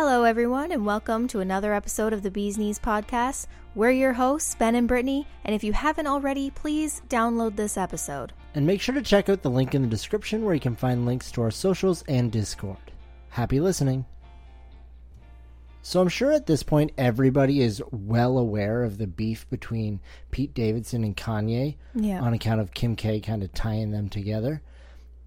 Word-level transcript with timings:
Hello, 0.00 0.22
everyone, 0.22 0.70
and 0.70 0.86
welcome 0.86 1.26
to 1.26 1.40
another 1.40 1.74
episode 1.74 2.12
of 2.12 2.22
the 2.22 2.30
Bees 2.30 2.56
Knees 2.56 2.78
podcast. 2.78 3.48
We're 3.74 3.90
your 3.90 4.12
hosts, 4.12 4.54
Ben 4.54 4.76
and 4.76 4.86
Brittany, 4.86 5.26
and 5.44 5.56
if 5.56 5.64
you 5.64 5.72
haven't 5.72 6.06
already, 6.06 6.52
please 6.52 7.02
download 7.08 7.56
this 7.56 7.76
episode. 7.76 8.32
And 8.54 8.64
make 8.64 8.80
sure 8.80 8.94
to 8.94 9.02
check 9.02 9.28
out 9.28 9.42
the 9.42 9.50
link 9.50 9.74
in 9.74 9.82
the 9.82 9.88
description 9.88 10.44
where 10.44 10.54
you 10.54 10.60
can 10.60 10.76
find 10.76 11.04
links 11.04 11.32
to 11.32 11.42
our 11.42 11.50
socials 11.50 12.04
and 12.06 12.30
Discord. 12.30 12.76
Happy 13.30 13.58
listening. 13.58 14.04
So 15.82 16.00
I'm 16.00 16.08
sure 16.08 16.30
at 16.30 16.46
this 16.46 16.62
point 16.62 16.92
everybody 16.96 17.60
is 17.60 17.82
well 17.90 18.38
aware 18.38 18.84
of 18.84 18.98
the 18.98 19.08
beef 19.08 19.50
between 19.50 19.98
Pete 20.30 20.54
Davidson 20.54 21.02
and 21.02 21.16
Kanye 21.16 21.74
Yeah. 21.96 22.20
on 22.20 22.34
account 22.34 22.60
of 22.60 22.72
Kim 22.72 22.94
K 22.94 23.18
kind 23.18 23.42
of 23.42 23.52
tying 23.52 23.90
them 23.90 24.08
together. 24.08 24.62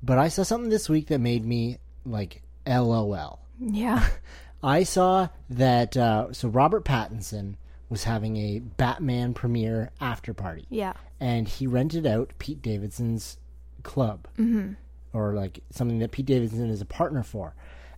But 0.02 0.18
I 0.18 0.30
saw 0.30 0.44
something 0.44 0.70
this 0.70 0.88
week 0.88 1.08
that 1.08 1.20
made 1.20 1.44
me 1.46 1.80
like 2.06 2.42
LOL. 2.66 3.40
Yeah. 3.60 4.08
I 4.64 4.84
saw 4.84 5.30
that 5.50 5.98
uh, 5.98 6.32
so 6.34 6.48
Robert 6.50 6.86
Pattinson 6.86 7.56
was 7.90 8.04
having 8.06 8.38
a 8.38 8.60
Batman 8.60 9.34
premiere 9.34 9.92
after 10.00 10.34
party 10.34 10.66
Yeah. 10.70 10.94
and 11.20 11.48
he 11.48 11.68
rented 11.68 12.06
out 12.06 12.32
Pete 12.40 12.62
Davidson's 12.62 13.38
club, 13.84 14.28
mm-hmm. 14.38 14.74
or 15.14 15.34
like 15.34 15.60
something 15.72 16.00
that 16.00 16.12
Pete 16.12 16.26
Davidson 16.28 16.70
is 16.70 16.80
a 16.82 16.86
partner 16.86 17.24
for. 17.24 17.54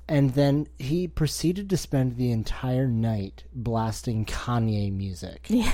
And 0.07 0.33
then 0.33 0.67
he 0.79 1.07
proceeded 1.07 1.69
to 1.69 1.77
spend 1.77 2.17
the 2.17 2.31
entire 2.31 2.87
night 2.87 3.43
blasting 3.53 4.25
Kanye 4.25 4.91
music. 4.91 5.47
Yeah. 5.49 5.71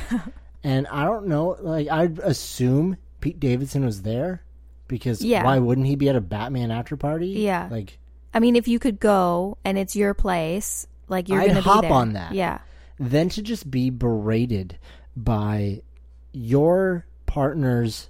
And 0.64 0.88
I 0.88 1.06
don't 1.06 1.28
know, 1.28 1.56
like 1.62 1.88
I'd 1.90 2.20
assume 2.20 2.98
Pete 3.22 3.40
Davidson 3.40 3.86
was 3.86 4.02
there 4.02 4.42
because 4.90 5.22
Yeah. 5.24 5.44
why 5.46 5.60
wouldn't 5.60 5.88
he 5.88 5.96
be 5.96 6.10
at 6.10 6.18
a 6.18 6.22
Batman 6.22 6.72
after 6.72 6.98
party? 6.98 7.28
Yeah. 7.28 7.68
like 7.72 7.99
I 8.34 8.40
mean, 8.40 8.56
if 8.56 8.68
you 8.68 8.80
could 8.80 9.00
go 9.00 9.58
and 9.64 9.78
it's 9.78 9.96
your 9.96 10.14
place, 10.14 10.88
like 11.08 11.30
you're 11.30 11.40
I'd 11.40 11.46
going 11.46 11.56
to 11.56 11.62
be 11.62 11.70
hop 11.70 11.82
there. 11.82 11.92
on 11.92 12.14
that. 12.14 12.34
Yeah. 12.34 12.60
then 13.00 13.30
to 13.30 13.42
just 13.42 13.70
be 13.70 13.90
berated 13.90 14.78
by 15.16 15.82
your 16.32 17.06
partner's 17.26 18.10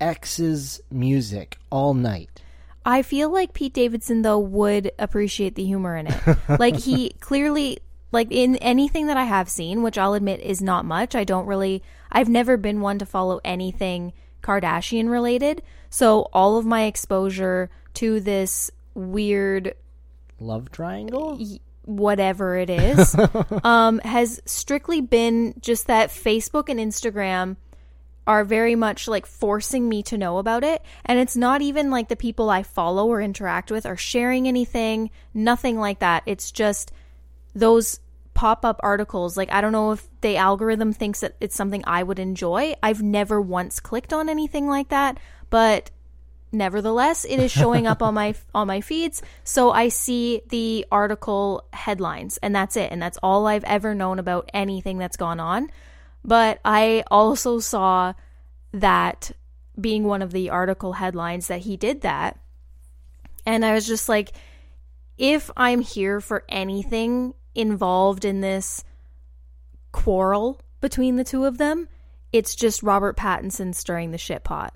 ex's 0.00 0.80
music 0.90 1.58
all 1.70 1.94
night. 1.94 2.42
I 2.84 3.02
feel 3.02 3.30
like 3.30 3.52
Pete 3.52 3.74
Davidson 3.74 4.22
though 4.22 4.38
would 4.38 4.92
appreciate 4.98 5.54
the 5.56 5.64
humor 5.64 5.96
in 5.96 6.06
it. 6.06 6.38
like 6.58 6.76
he 6.76 7.10
clearly 7.20 7.78
like 8.12 8.28
in 8.30 8.56
anything 8.56 9.08
that 9.08 9.16
I 9.16 9.24
have 9.24 9.50
seen, 9.50 9.82
which 9.82 9.98
I'll 9.98 10.14
admit 10.14 10.40
is 10.40 10.62
not 10.62 10.84
much. 10.84 11.14
I 11.14 11.24
don't 11.24 11.46
really 11.46 11.82
I've 12.10 12.28
never 12.28 12.56
been 12.56 12.80
one 12.80 12.98
to 13.00 13.06
follow 13.06 13.40
anything 13.44 14.12
Kardashian 14.42 15.10
related. 15.10 15.62
So 15.90 16.28
all 16.32 16.56
of 16.56 16.64
my 16.64 16.84
exposure 16.84 17.70
to 17.94 18.20
this 18.20 18.70
weird 18.98 19.74
Love 20.40 20.70
triangle? 20.70 21.40
whatever 21.84 22.56
it 22.56 22.68
is 22.68 23.16
um 23.64 23.98
has 24.00 24.42
strictly 24.44 25.00
been 25.00 25.54
just 25.60 25.86
that 25.86 26.10
Facebook 26.10 26.68
and 26.68 26.78
Instagram 26.78 27.56
are 28.26 28.44
very 28.44 28.74
much 28.74 29.08
like 29.08 29.24
forcing 29.24 29.88
me 29.88 30.02
to 30.02 30.18
know 30.18 30.36
about 30.36 30.62
it. 30.62 30.82
And 31.06 31.18
it's 31.18 31.34
not 31.34 31.62
even 31.62 31.90
like 31.90 32.08
the 32.08 32.16
people 32.16 32.50
I 32.50 32.62
follow 32.62 33.08
or 33.08 33.22
interact 33.22 33.70
with 33.70 33.86
are 33.86 33.96
sharing 33.96 34.46
anything 34.46 35.10
nothing 35.32 35.78
like 35.78 36.00
that. 36.00 36.24
It's 36.26 36.52
just 36.52 36.92
those 37.54 38.00
pop-up 38.34 38.80
articles. 38.82 39.38
Like 39.38 39.50
I 39.50 39.62
don't 39.62 39.72
know 39.72 39.92
if 39.92 40.06
the 40.20 40.36
algorithm 40.36 40.92
thinks 40.92 41.20
that 41.20 41.36
it's 41.40 41.56
something 41.56 41.82
I 41.86 42.02
would 42.02 42.18
enjoy. 42.18 42.74
I've 42.82 43.02
never 43.02 43.40
once 43.40 43.80
clicked 43.80 44.12
on 44.12 44.28
anything 44.28 44.68
like 44.68 44.90
that 44.90 45.18
but 45.50 45.90
nevertheless 46.52 47.24
it 47.24 47.38
is 47.38 47.50
showing 47.50 47.86
up 47.86 48.02
on 48.02 48.14
my 48.14 48.34
on 48.54 48.66
my 48.66 48.80
feeds 48.80 49.22
so 49.44 49.70
i 49.70 49.88
see 49.88 50.40
the 50.48 50.84
article 50.90 51.64
headlines 51.72 52.38
and 52.42 52.54
that's 52.54 52.76
it 52.76 52.90
and 52.90 53.00
that's 53.00 53.18
all 53.22 53.46
i've 53.46 53.64
ever 53.64 53.94
known 53.94 54.18
about 54.18 54.48
anything 54.54 54.98
that's 54.98 55.16
gone 55.16 55.40
on. 55.40 55.70
But 56.24 56.60
i 56.64 57.04
also 57.10 57.58
saw 57.58 58.12
that 58.72 59.30
being 59.80 60.04
one 60.04 60.22
of 60.22 60.32
the 60.32 60.50
article 60.50 60.94
headlines 60.94 61.46
that 61.46 61.60
he 61.60 61.76
did 61.76 62.02
that 62.02 62.38
and 63.46 63.64
i 63.64 63.72
was 63.72 63.86
just 63.86 64.08
like 64.08 64.32
if 65.16 65.50
i'm 65.56 65.80
here 65.80 66.20
for 66.20 66.44
anything 66.48 67.34
involved 67.54 68.24
in 68.24 68.40
this 68.40 68.84
quarrel 69.92 70.60
between 70.80 71.16
the 71.16 71.24
two 71.24 71.44
of 71.44 71.58
them 71.58 71.88
it's 72.32 72.54
just 72.54 72.82
Robert 72.82 73.16
Pattinson 73.16 73.74
stirring 73.74 74.10
the 74.10 74.18
shit 74.18 74.44
pot. 74.44 74.74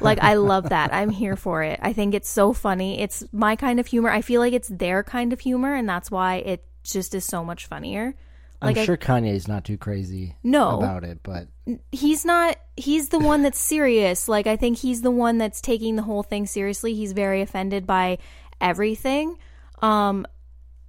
like 0.00 0.18
I 0.22 0.34
love 0.34 0.68
that. 0.70 0.92
I'm 0.92 1.10
here 1.10 1.36
for 1.36 1.62
it. 1.62 1.78
I 1.82 1.92
think 1.92 2.14
it's 2.14 2.28
so 2.28 2.52
funny. 2.52 3.00
It's 3.00 3.24
my 3.32 3.56
kind 3.56 3.80
of 3.80 3.86
humor. 3.86 4.10
I 4.10 4.22
feel 4.22 4.40
like 4.40 4.52
it's 4.52 4.68
their 4.68 5.02
kind 5.02 5.32
of 5.32 5.40
humor 5.40 5.74
and 5.74 5.88
that's 5.88 6.10
why 6.10 6.36
it 6.36 6.64
just 6.82 7.14
is 7.14 7.24
so 7.24 7.44
much 7.44 7.66
funnier. 7.66 8.14
Like 8.62 8.76
I'm 8.76 8.82
I, 8.82 8.84
sure 8.86 8.96
Kanye's 8.98 9.48
not 9.48 9.64
too 9.64 9.78
crazy 9.78 10.36
No. 10.42 10.78
about 10.78 11.04
it, 11.04 11.20
but 11.22 11.48
he's 11.92 12.24
not 12.26 12.56
he's 12.76 13.08
the 13.08 13.18
one 13.18 13.42
that's 13.42 13.58
serious. 13.58 14.28
Like 14.28 14.46
I 14.46 14.56
think 14.56 14.76
he's 14.78 15.00
the 15.00 15.10
one 15.10 15.38
that's 15.38 15.60
taking 15.62 15.96
the 15.96 16.02
whole 16.02 16.22
thing 16.22 16.46
seriously. 16.46 16.94
He's 16.94 17.12
very 17.12 17.40
offended 17.40 17.86
by 17.86 18.18
everything. 18.60 19.38
Um 19.80 20.26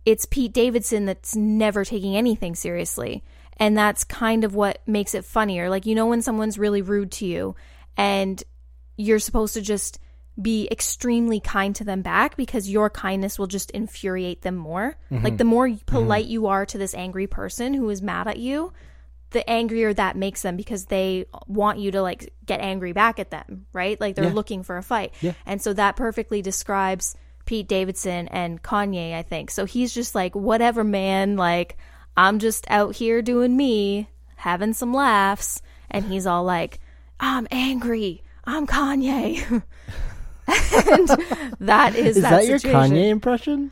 it's 0.06 0.26
Pete 0.26 0.52
Davidson 0.54 1.06
that's 1.06 1.36
never 1.36 1.86
taking 1.86 2.18
anything 2.18 2.56
seriously. 2.56 3.24
And 3.58 3.78
that's 3.78 4.04
kind 4.04 4.44
of 4.44 4.56
what 4.56 4.82
makes 4.88 5.14
it 5.14 5.26
funnier. 5.26 5.70
Like 5.70 5.86
you 5.86 5.96
know 5.96 6.08
when 6.08 6.22
someone's 6.22 6.58
really 6.58 6.82
rude 6.82 7.12
to 7.14 7.26
you 7.26 7.56
and 7.98 8.44
you're 8.98 9.20
supposed 9.20 9.54
to 9.56 9.62
just 9.62 10.00
be 10.42 10.68
extremely 10.72 11.40
kind 11.40 11.76
to 11.76 11.84
them 11.84 12.02
back 12.02 12.38
because 12.38 12.70
your 12.70 12.90
kindness 12.90 13.38
will 13.38 13.48
just 13.48 13.70
infuriate 13.72 14.42
them 14.42 14.56
more. 14.56 14.98
Mm-hmm. 15.12 15.24
Like 15.24 15.38
the 15.38 15.44
more 15.44 15.68
mm-hmm. 15.68 15.86
polite 15.86 16.26
you 16.26 16.48
are 16.48 16.66
to 16.66 16.78
this 16.78 16.94
angry 16.96 17.28
person 17.28 17.74
who 17.74 17.90
is 17.90 18.02
mad 18.02 18.28
at 18.28 18.38
you, 18.38 18.72
the 19.32 19.48
angrier 19.50 19.94
that 19.94 20.16
makes 20.16 20.42
them 20.42 20.58
because 20.58 20.86
they 20.86 21.26
want 21.48 21.80
you 21.80 21.92
to 21.92 22.02
like 22.02 22.34
get 22.46 22.62
angry 22.62 22.94
back 22.94 23.20
at 23.20 23.32
them, 23.32 23.66
right? 23.74 24.00
Like 24.00 24.16
they're 24.16 24.26
Yeah. 24.26 24.34
looking 24.34 24.64
for 24.64 24.78
a 24.78 24.84
fight. 24.84 25.14
Yeah. 25.22 25.34
And 25.46 25.62
so 25.62 25.74
that 25.74 25.96
perfectly 25.96 26.42
describes 26.42 27.16
Pete 27.46 27.68
Davidson 27.68 28.28
and 28.30 28.62
Kanye, 28.62 29.14
I 29.14 29.24
think. 29.24 29.52
So 29.52 29.66
he's 29.66 29.94
just 29.94 30.16
like, 30.16 30.36
whatever, 30.36 30.84
man. 30.84 31.38
Like, 31.38 31.78
I'm 32.16 32.40
just 32.40 32.66
out 32.70 32.96
here 32.96 33.22
doing 33.22 33.56
me, 33.56 34.10
having 34.36 34.74
some 34.74 34.94
laughs. 34.94 35.62
And 35.90 36.06
he's 36.06 36.28
all 36.28 36.44
like, 36.44 36.80
I'm 37.20 37.48
angry. 37.52 38.24
I'm 38.46 38.68
Kanye. 38.68 39.44
and 40.48 41.08
that 41.60 41.96
is, 41.96 42.18
is 42.18 42.24
that, 42.24 42.46
your 42.46 42.60
situation. 42.60 42.96
Kanye 42.96 43.10
impression? 43.10 43.72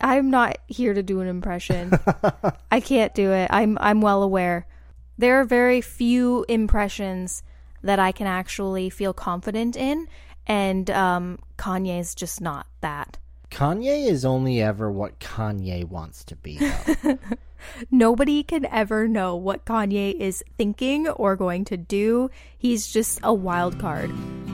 I'm 0.00 0.30
not 0.30 0.58
here 0.68 0.94
to 0.94 1.02
do 1.02 1.20
an 1.20 1.28
impression. 1.28 1.92
I 2.70 2.80
can't 2.80 3.14
do 3.14 3.32
it. 3.32 3.48
I'm 3.50 3.76
I'm 3.80 4.00
well 4.00 4.22
aware. 4.22 4.66
There 5.16 5.40
are 5.40 5.44
very 5.44 5.80
few 5.80 6.44
impressions 6.48 7.42
that 7.82 7.98
I 7.98 8.12
can 8.12 8.26
actually 8.28 8.90
feel 8.90 9.12
confident 9.12 9.76
in, 9.76 10.06
and 10.46 10.88
um, 10.90 11.38
Kanye's 11.56 12.14
just 12.14 12.40
not 12.40 12.66
that. 12.80 13.18
Kanye 13.50 14.06
is 14.06 14.24
only 14.24 14.60
ever 14.62 14.90
what 14.90 15.18
Kanye 15.20 15.84
wants 15.84 16.24
to 16.24 16.36
be. 16.36 16.60
Nobody 17.90 18.42
can 18.42 18.66
ever 18.66 19.08
know 19.08 19.34
what 19.34 19.64
Kanye 19.64 20.14
is 20.14 20.44
thinking 20.56 21.08
or 21.08 21.34
going 21.34 21.64
to 21.66 21.76
do. 21.76 22.30
He's 22.56 22.86
just 22.86 23.18
a 23.22 23.32
wild 23.34 23.78
card. 23.80 24.12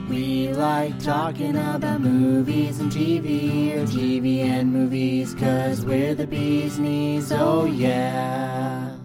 we 0.08 0.48
like 0.48 0.98
talking 1.00 1.56
about 1.56 2.00
movies 2.00 2.78
and 2.80 2.90
TV 2.90 3.74
or 3.76 3.84
TV 3.86 4.38
and 4.44 4.72
movies 4.72 5.34
cause 5.34 5.84
we're 5.84 6.14
the 6.14 6.26
bee's 6.26 6.78
knees, 6.78 7.30
oh 7.32 7.64
yeah. 7.66 8.96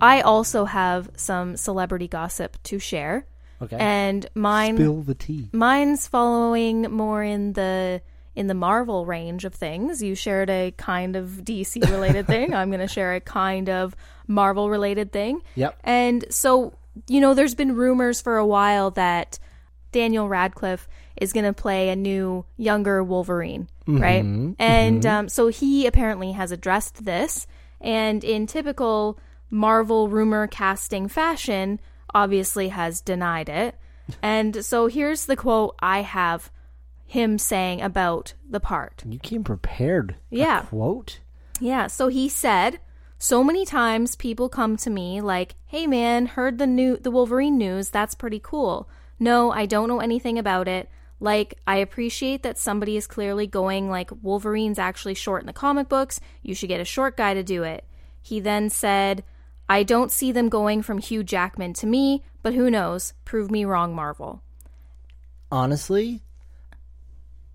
I 0.00 0.20
also 0.22 0.64
have 0.64 1.10
some 1.16 1.56
celebrity 1.56 2.08
gossip 2.08 2.56
to 2.64 2.78
share, 2.78 3.26
Okay. 3.60 3.76
and 3.78 4.26
mine 4.34 4.76
Spill 4.76 5.02
the 5.02 5.14
tea. 5.14 5.48
Mine's 5.52 6.08
following 6.08 6.82
more 6.90 7.22
in 7.22 7.52
the 7.52 8.02
in 8.34 8.46
the 8.46 8.54
Marvel 8.54 9.04
range 9.06 9.44
of 9.44 9.54
things. 9.54 10.02
You 10.02 10.14
shared 10.14 10.50
a 10.50 10.72
kind 10.76 11.16
of 11.16 11.40
DC 11.44 11.82
related 11.90 12.26
thing. 12.26 12.54
I'm 12.54 12.70
going 12.70 12.80
to 12.80 12.88
share 12.88 13.14
a 13.14 13.20
kind 13.20 13.68
of 13.68 13.94
Marvel 14.26 14.70
related 14.70 15.12
thing. 15.12 15.42
Yep. 15.54 15.78
And 15.84 16.24
so, 16.30 16.74
you 17.08 17.20
know, 17.20 17.34
there's 17.34 17.54
been 17.54 17.76
rumors 17.76 18.20
for 18.20 18.36
a 18.36 18.46
while 18.46 18.90
that 18.92 19.38
Daniel 19.92 20.28
Radcliffe 20.28 20.88
is 21.20 21.32
going 21.32 21.44
to 21.44 21.52
play 21.52 21.90
a 21.90 21.96
new 21.96 22.44
younger 22.56 23.04
Wolverine, 23.04 23.68
right? 23.86 24.24
And 24.58 25.04
um, 25.06 25.28
so 25.28 25.48
he 25.48 25.86
apparently 25.86 26.32
has 26.32 26.50
addressed 26.50 27.04
this. 27.04 27.46
And 27.80 28.24
in 28.24 28.46
typical 28.46 29.18
Marvel 29.50 30.08
rumor 30.08 30.46
casting 30.46 31.08
fashion, 31.08 31.80
obviously 32.14 32.68
has 32.68 33.00
denied 33.00 33.48
it. 33.48 33.76
And 34.20 34.64
so 34.64 34.88
here's 34.88 35.26
the 35.26 35.36
quote 35.36 35.76
I 35.78 36.00
have 36.02 36.50
him 37.12 37.36
saying 37.36 37.82
about 37.82 38.32
the 38.48 38.58
part. 38.60 39.02
You 39.06 39.18
came 39.18 39.44
prepared. 39.44 40.16
A 40.32 40.36
Yeah. 40.36 40.62
quote? 40.62 41.20
Yeah, 41.60 41.86
so 41.86 42.08
he 42.08 42.28
said, 42.28 42.80
so 43.18 43.44
many 43.44 43.66
times 43.66 44.16
people 44.16 44.48
come 44.48 44.76
to 44.78 44.88
me 44.90 45.20
like, 45.20 45.54
"Hey 45.66 45.86
man, 45.86 46.26
heard 46.26 46.56
the 46.58 46.66
new 46.66 46.96
the 46.96 47.10
Wolverine 47.10 47.58
news, 47.58 47.90
that's 47.90 48.14
pretty 48.14 48.40
cool." 48.42 48.88
No, 49.20 49.52
I 49.52 49.66
don't 49.66 49.88
know 49.88 50.00
anything 50.00 50.38
about 50.38 50.68
it. 50.68 50.88
Like, 51.20 51.54
I 51.66 51.76
appreciate 51.76 52.42
that 52.42 52.58
somebody 52.58 52.96
is 52.96 53.06
clearly 53.06 53.46
going, 53.46 53.88
like, 53.88 54.10
Wolverine's 54.22 54.78
actually 54.78 55.14
short 55.14 55.42
in 55.42 55.46
the 55.46 55.52
comic 55.52 55.88
books. 55.88 56.18
You 56.42 56.54
should 56.54 56.68
get 56.68 56.80
a 56.80 56.84
short 56.96 57.16
guy 57.16 57.34
to 57.34 57.44
do 57.44 57.62
it. 57.62 57.84
He 58.22 58.40
then 58.40 58.70
said, 58.70 59.22
I 59.68 59.84
don't 59.84 60.10
see 60.10 60.32
them 60.32 60.48
going 60.48 60.82
from 60.82 60.98
Hugh 60.98 61.22
Jackman 61.22 61.74
to 61.74 61.86
me, 61.86 62.24
but 62.42 62.54
who 62.54 62.70
knows? 62.70 63.12
Prove 63.24 63.50
me 63.50 63.64
wrong, 63.64 63.94
Marvel. 63.94 64.42
Honestly, 65.52 66.22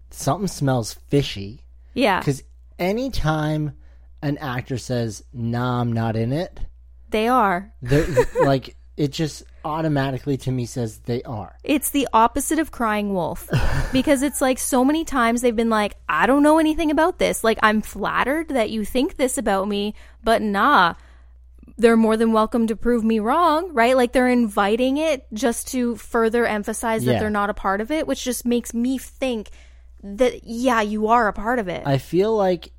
something 0.10 0.48
smells 0.48 0.94
fishy. 0.94 1.62
Yeah, 1.94 2.20
Because 2.20 2.44
anytime 2.78 3.74
an 4.22 4.38
actor 4.38 4.78
says, 4.78 5.24
nah, 5.34 5.82
I'm 5.82 5.92
not 5.94 6.16
in 6.16 6.32
it, 6.32 6.60
they 7.10 7.28
are. 7.28 7.72
they're 7.82 8.08
like, 8.44 8.76
it 8.96 9.12
just 9.12 9.44
automatically 9.66 10.38
to 10.38 10.52
me 10.52 10.66
says 10.66 11.00
they 11.00 11.22
are. 11.24 11.56
It's 11.64 11.90
the 11.92 12.08
opposite 12.14 12.58
of 12.60 12.72
crying 12.72 13.14
wolf 13.14 13.50
because 13.94 14.22
it's 14.24 14.42
like 14.42 14.58
so 14.60 14.84
many 14.86 15.06
times 15.06 15.42
they've 15.42 15.56
been 15.56 15.70
like, 15.70 15.96
I 16.08 16.26
don't 16.26 16.44
know 16.44 16.58
anything 16.60 16.90
about 16.92 17.20
this. 17.20 17.44
Like, 17.44 17.60
I'm 17.62 17.82
flattered 17.82 18.50
that 18.50 18.70
you 18.70 18.86
think 18.86 19.18
this 19.18 19.38
about 19.38 19.68
me, 19.68 19.94
but 20.24 20.42
nah, 20.42 20.96
they're 21.78 21.98
more 21.98 22.18
than 22.18 22.32
welcome 22.34 22.66
to 22.68 22.76
prove 22.76 23.04
me 23.04 23.20
wrong, 23.20 23.72
right? 23.74 23.96
Like, 23.96 24.12
they're 24.14 24.30
inviting 24.30 24.98
it 24.98 25.28
just 25.34 25.68
to 25.70 25.96
further 25.98 26.46
emphasize 26.46 27.06
that 27.06 27.14
Yeah. 27.14 27.20
they're 27.20 27.30
not 27.30 27.50
a 27.52 27.54
part 27.54 27.82
of 27.82 27.92
it, 27.92 28.08
which 28.08 28.24
just 28.24 28.46
makes 28.46 28.74
me 28.74 28.98
think 28.98 29.50
that, 30.16 30.44
yeah, 30.44 30.82
you 30.82 31.08
are 31.08 31.28
a 31.28 31.34
part 31.34 31.60
of 31.60 31.68
it. 31.68 31.86
I 31.86 31.98
feel 31.98 32.36
like 32.36 32.72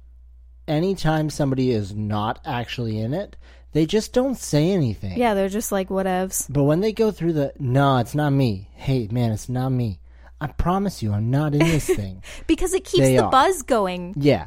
anytime 0.66 1.30
somebody 1.30 1.70
is 1.70 1.94
not 1.94 2.40
actually 2.44 2.98
in 2.98 3.14
it, 3.14 3.36
they 3.72 3.86
just 3.86 4.12
don't 4.12 4.36
say 4.36 4.70
anything. 4.70 5.18
yeah, 5.18 5.34
they're 5.34 5.48
just 5.48 5.70
like, 5.70 5.88
whatevs. 5.88 6.46
But 6.50 6.64
when 6.64 6.80
they 6.80 6.92
go 6.92 7.10
through 7.10 7.34
the, 7.34 7.52
no, 7.58 7.98
it's 7.98 8.14
not 8.14 8.30
me. 8.30 8.70
Hey, 8.74 9.08
man, 9.10 9.32
it's 9.32 9.48
not 9.48 9.70
me. 9.70 10.00
I 10.40 10.46
promise 10.46 11.02
you, 11.02 11.12
I'm 11.12 11.30
not 11.30 11.52
in 11.52 11.60
this 11.60 11.86
thing. 11.86 12.22
Because 12.46 12.72
it 12.72 12.84
keeps 12.84 13.02
They 13.02 13.16
the 13.16 13.24
are. 13.24 13.30
buzz 13.30 13.62
going. 13.62 14.14
Yeah. 14.16 14.46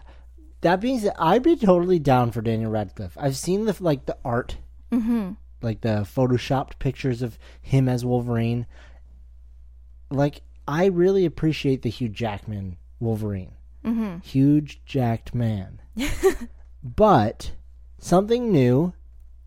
That 0.61 0.79
being 0.79 0.99
said, 0.99 1.13
I'd 1.19 1.43
be 1.43 1.55
totally 1.55 1.99
down 1.99 2.31
for 2.31 2.41
Daniel 2.41 2.71
Radcliffe. 2.71 3.17
I've 3.19 3.35
seen 3.35 3.65
the 3.65 3.75
like 3.79 4.05
the 4.05 4.17
art, 4.23 4.57
mm-hmm. 4.91 5.31
like 5.61 5.81
the 5.81 6.07
photoshopped 6.15 6.79
pictures 6.79 7.21
of 7.21 7.37
him 7.61 7.89
as 7.89 8.05
Wolverine. 8.05 8.67
Like 10.11 10.41
I 10.71 10.85
really 10.85 11.25
appreciate 11.25 11.81
the 11.81 11.89
Hugh 11.89 12.07
Jackman 12.07 12.77
Wolverine, 13.01 13.51
mm-hmm. 13.83 14.19
huge 14.19 14.81
jacked 14.85 15.35
man. 15.35 15.81
but 16.83 17.51
something 18.00 18.53
new, 18.53 18.94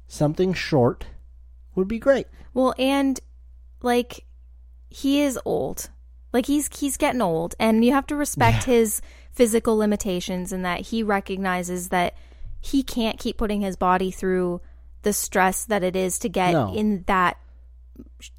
something 0.06 0.52
short, 0.52 1.06
would 1.74 1.88
be 1.88 1.98
great. 1.98 2.26
Well, 2.52 2.74
and 2.78 3.18
like 3.80 4.26
he 4.90 5.22
is 5.22 5.38
old. 5.46 5.88
Like 6.34 6.44
he's 6.44 6.68
he's 6.76 6.98
getting 6.98 7.22
old 7.22 7.54
and 7.58 7.82
you 7.82 7.92
have 7.92 8.06
to 8.08 8.16
respect 8.16 8.64
his 8.64 9.00
physical 9.32 9.78
limitations 9.78 10.52
and 10.52 10.62
that 10.64 10.80
he 10.80 11.02
recognizes 11.02 11.88
that 11.88 12.14
he 12.60 12.82
can't 12.82 13.18
keep 13.18 13.38
putting 13.38 13.62
his 13.62 13.76
body 13.76 14.10
through 14.10 14.60
the 15.02 15.12
stress 15.12 15.64
that 15.64 15.82
it 15.82 15.96
is 15.96 16.18
to 16.18 16.28
get 16.28 16.52
No. 16.52 16.74
in 16.74 17.04
that 17.06 17.38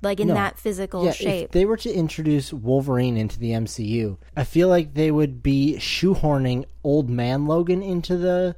like 0.02 0.20
in 0.20 0.28
No. 0.30 0.34
that 0.34 0.58
physical 0.58 1.06
Yeah, 1.06 1.12
shape. 1.12 1.46
if 1.46 1.52
they 1.52 1.66
were 1.66 1.78
to 1.78 1.94
introduce 1.94 2.52
Wolverine 2.52 3.18
into 3.18 3.40
the 3.40 3.52
MCU, 3.52 4.18
I 4.36 4.44
feel 4.44 4.68
like 4.68 4.94
they 4.94 5.12
would 5.12 5.42
be 5.44 5.76
shoehorning 5.80 6.66
old 6.84 7.10
man 7.10 7.46
Logan 7.46 7.82
into 7.84 8.18
the 8.18 8.56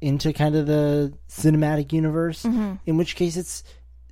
into 0.00 0.32
kind 0.32 0.54
of 0.56 0.66
the 0.66 1.12
cinematic 1.28 1.92
universe. 1.92 2.42
Mm-hmm. 2.44 2.74
In 2.86 2.96
which 2.96 3.16
case, 3.16 3.36
it's 3.36 3.62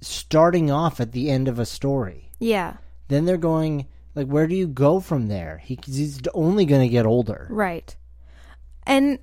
starting 0.01 0.71
off 0.71 1.01
at 1.01 1.13
the 1.13 1.31
end 1.31 1.49
of 1.49 1.59
a 1.59 1.67
story. 1.67 2.31
yeah. 2.39 2.75
Then 3.09 3.25
they're 3.25 3.39
going 3.39 3.87
like, 4.15 4.27
where 4.27 4.47
do 4.47 4.55
you 4.55 4.67
go 4.67 5.01
from 5.01 5.29
there? 5.29 5.57
He, 5.65 5.79
he's 5.87 6.21
only 6.35 6.67
going 6.67 6.83
to 6.83 6.93
get 6.93 7.07
older. 7.07 7.47
Right. 7.51 7.97
And 8.87 9.19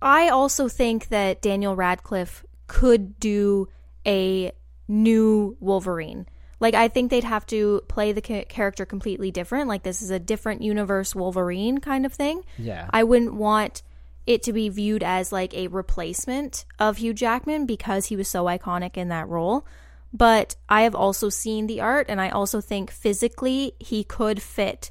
I 0.00 0.30
also 0.30 0.68
think 0.68 1.08
that 1.08 1.42
Daniel 1.42 1.76
Radcliffe 1.76 2.46
could 2.66 3.20
do 3.20 3.68
a 4.06 4.52
new 4.88 5.56
Wolverine. 5.60 6.26
Like, 6.60 6.74
I 6.74 6.88
think 6.88 7.10
they'd 7.10 7.24
have 7.24 7.46
to 7.46 7.82
play 7.88 8.12
the 8.12 8.22
ca- 8.22 8.44
character 8.44 8.86
completely 8.86 9.30
different. 9.30 9.68
Like, 9.68 9.82
this 9.82 10.00
is 10.02 10.10
a 10.10 10.18
different 10.18 10.62
universe 10.62 11.14
Wolverine 11.14 11.78
kind 11.78 12.06
of 12.06 12.12
thing. 12.12 12.42
Yeah. 12.58 12.88
I 12.90 13.02
wouldn't 13.04 13.34
want 13.34 13.82
it 14.26 14.42
to 14.44 14.52
be 14.52 14.68
viewed 14.70 15.02
as 15.02 15.32
like 15.32 15.52
a 15.52 15.66
replacement 15.68 16.64
of 16.78 16.96
Hugh 16.98 17.12
Jackman 17.12 17.66
because 17.66 18.06
he 18.06 18.16
was 18.16 18.28
so 18.28 18.44
iconic 18.44 18.96
in 18.96 19.08
that 19.08 19.28
role. 19.28 19.66
But 20.12 20.54
I 20.68 20.82
have 20.82 20.94
also 20.94 21.28
seen 21.28 21.66
the 21.66 21.80
art, 21.80 22.06
and 22.08 22.20
I 22.20 22.30
also 22.30 22.60
think 22.60 22.90
physically 22.90 23.72
he 23.80 24.04
could 24.04 24.40
fit 24.40 24.90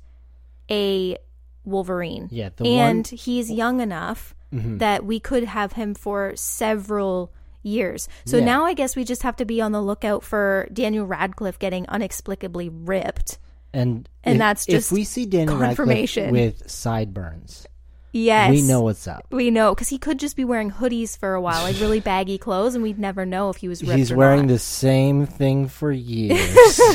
a 0.70 1.18
Wolverine. 1.64 2.28
Yeah, 2.30 2.50
the 2.56 2.66
and 2.66 2.98
one- 2.98 3.04
Mm-hmm. 3.06 3.16
he's 3.16 3.50
young 3.50 3.80
enough 3.80 4.36
that 4.52 5.04
we 5.04 5.20
could 5.20 5.46
have 5.46 5.74
him 5.74 5.96
for 5.96 6.34
several 6.36 7.34
years. 7.64 8.08
So 8.26 8.38
Yeah. 8.38 8.46
now 8.46 8.66
I 8.66 8.74
guess 8.74 8.96
we 8.96 9.04
just 9.04 9.24
have 9.24 9.36
to 9.38 9.46
be 9.46 9.62
on 9.62 9.72
the 9.72 9.82
lookout 9.82 10.24
for 10.24 10.68
Daniel 10.72 11.06
Radcliffe 11.06 11.58
getting 11.60 11.86
inexplicably 11.92 12.70
ripped. 12.70 13.40
And 13.74 14.08
And 14.24 14.36
if, 14.36 14.40
that's 14.40 14.66
just 14.66 14.92
if 14.92 14.96
we 14.96 15.04
see 15.04 15.26
Daniel 15.26 15.58
Radcliffe 15.58 16.32
with 16.32 16.70
sideburns, 16.70 17.66
Yes. 18.12 18.52
we 18.52 18.62
know 18.62 18.82
what's 18.82 19.08
up. 19.08 19.26
We 19.32 19.50
know 19.50 19.74
because 19.74 19.90
he 19.90 19.98
could 19.98 20.20
just 20.20 20.36
be 20.36 20.46
wearing 20.46 20.70
hoodies 20.70 21.18
for 21.18 21.34
a 21.34 21.42
while, 21.42 21.64
like 21.64 21.80
really 21.80 22.00
baggy 22.12 22.38
clothes, 22.38 22.76
and 22.76 22.84
we'd 22.84 23.00
never 23.00 23.26
know 23.26 23.50
if 23.50 23.58
he 23.58 23.68
was 23.68 23.82
ripped. 23.82 23.98
He's 23.98 24.14
wearing 24.14 24.42
not. 24.42 24.50
the 24.50 24.60
same 24.60 25.26
thing 25.26 25.68
for 25.68 25.92
years. 25.92 26.80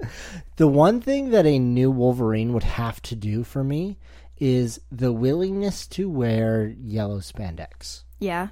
the 0.56 0.66
one 0.68 1.00
thing 1.00 1.30
that 1.30 1.46
a 1.46 1.58
new 1.58 1.90
Wolverine 1.90 2.52
would 2.52 2.64
have 2.64 3.00
to 3.02 3.14
do 3.14 3.44
for 3.44 3.62
me 3.62 3.98
is 4.38 4.80
the 4.90 5.12
willingness 5.12 5.86
to 5.86 6.10
wear 6.10 6.74
yellow 6.78 7.20
spandex. 7.20 8.02
Yeah, 8.18 8.48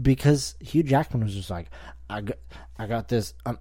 Because 0.00 0.54
Hugh 0.60 0.82
Jackman 0.82 1.24
was 1.24 1.34
just 1.34 1.50
like, 1.50 1.70
I 2.08 2.20
got, 2.22 2.38
I 2.78 2.86
got 2.86 3.08
this. 3.08 3.34
Um, 3.46 3.58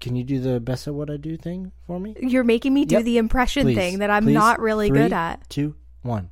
can 0.00 0.16
you 0.16 0.24
do 0.24 0.40
the 0.40 0.58
best 0.60 0.86
at 0.88 0.94
what 0.94 1.10
I 1.10 1.16
do 1.16 1.36
thing 1.36 1.72
for 1.86 1.98
me? 2.00 2.16
you're 2.20 2.44
making 2.44 2.72
me 2.74 2.84
do 2.84 2.96
Yep. 2.96 3.04
the 3.04 3.18
impression 3.18 3.64
Please, 3.64 3.76
thing 3.76 3.98
that 3.98 4.10
I'm 4.10 4.24
please. 4.24 4.34
not 4.34 4.60
really 4.60 4.88
Three, 4.88 4.98
good 4.98 5.12
at. 5.12 5.48
Two, 5.48 5.76
one. 6.02 6.30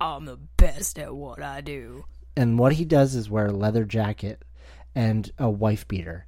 I'm 0.00 0.24
the 0.24 0.38
best 0.56 0.98
at 0.98 1.14
what 1.14 1.42
I 1.42 1.60
do. 1.60 2.04
And 2.36 2.58
what 2.58 2.72
he 2.74 2.84
does 2.84 3.14
is 3.14 3.30
wear 3.30 3.46
a 3.46 3.52
leather 3.52 3.84
jacket 3.84 4.42
and 4.94 5.30
a 5.38 5.48
wife 5.50 5.86
beater. 5.88 6.26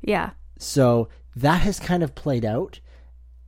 Yeah, 0.00 0.30
So 0.58 1.08
that 1.36 1.62
has 1.62 1.78
kind 1.80 2.02
of 2.02 2.14
played 2.14 2.44
out. 2.44 2.80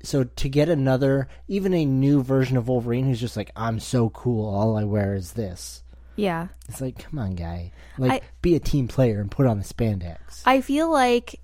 So 0.03 0.25
to 0.25 0.49
get 0.49 0.69
another, 0.69 1.29
even 1.47 1.75
a 1.75 1.85
new 1.85 2.23
version 2.23 2.57
of 2.57 2.69
Wolverine 2.69 3.05
who's 3.07 3.21
just 3.21 3.37
like, 3.37 3.51
I'm 3.55 3.79
so 3.81 4.09
cool, 4.11 4.47
all 4.53 4.77
I 4.77 4.85
wear 4.85 5.15
is 5.15 5.33
this. 5.33 5.83
Yeah. 6.17 6.49
It's 6.69 6.81
like, 6.81 6.99
come 6.99 7.19
on, 7.19 7.35
guy. 7.35 7.73
Like, 7.99 8.13
I- 8.13 8.21
be 8.43 8.55
a 8.57 8.61
team 8.61 8.89
player 8.89 9.21
and 9.21 9.31
put 9.31 9.47
on 9.47 9.59
the 9.59 9.65
spandex. 9.65 10.43
I 10.47 10.61
feel 10.61 10.91
like 10.91 11.41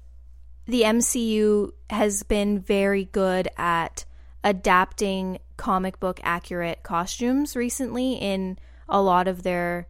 the 0.67 0.83
MCU 0.83 1.73
has 1.91 2.23
been 2.25 2.59
very 2.61 3.05
good 3.07 3.49
at 3.57 4.05
adapting 4.45 5.39
comic 5.57 5.99
book 6.01 6.21
accurate 6.23 6.83
costumes 6.83 7.57
recently 7.57 8.15
in 8.15 8.59
a 8.89 9.01
lot 9.01 9.29
of 9.29 9.43
their 9.43 9.87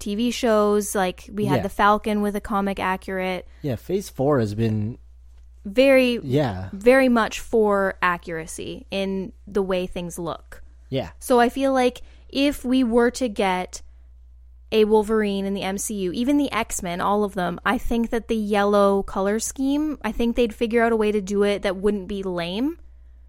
TV 0.00 0.32
shows. 0.32 0.94
Like 0.94 1.28
we 1.32 1.46
had 1.46 1.56
Yeah. 1.56 1.62
the 1.62 1.68
Falcon 1.68 2.20
with 2.22 2.36
a 2.36 2.40
comic 2.40 2.78
accurate, 2.80 3.46
yeah, 3.62 3.76
Phase 3.76 4.08
4 4.08 4.38
has 4.40 4.54
been, 4.54 4.98
very 5.64 6.18
yeah, 6.22 6.68
very 6.72 7.08
much 7.08 7.40
for 7.40 7.94
accuracy 8.00 8.86
in 8.90 9.32
the 9.46 9.62
way 9.62 9.86
things 9.86 10.18
look. 10.18 10.62
yeah. 10.88 11.10
So 11.18 11.38
I 11.40 11.48
feel 11.48 11.72
like 11.72 12.00
if 12.30 12.64
we 12.64 12.84
were 12.84 13.10
to 13.12 13.28
get 13.28 13.82
a 14.70 14.84
Wolverine 14.84 15.46
in 15.46 15.54
the 15.54 15.62
MCU, 15.62 16.12
even 16.12 16.36
the 16.36 16.52
X 16.52 16.82
Men, 16.82 17.00
all 17.00 17.24
of 17.24 17.34
them, 17.34 17.58
I 17.64 17.78
think 17.78 18.10
that 18.10 18.28
the 18.28 18.36
yellow 18.36 19.02
color 19.02 19.38
scheme, 19.38 19.98
I 20.02 20.12
think 20.12 20.36
they'd 20.36 20.54
figure 20.54 20.82
out 20.82 20.92
a 20.92 20.96
way 20.96 21.12
to 21.12 21.20
do 21.20 21.42
it 21.42 21.62
that 21.62 21.76
wouldn't 21.76 22.08
be 22.08 22.22
lame 22.22 22.78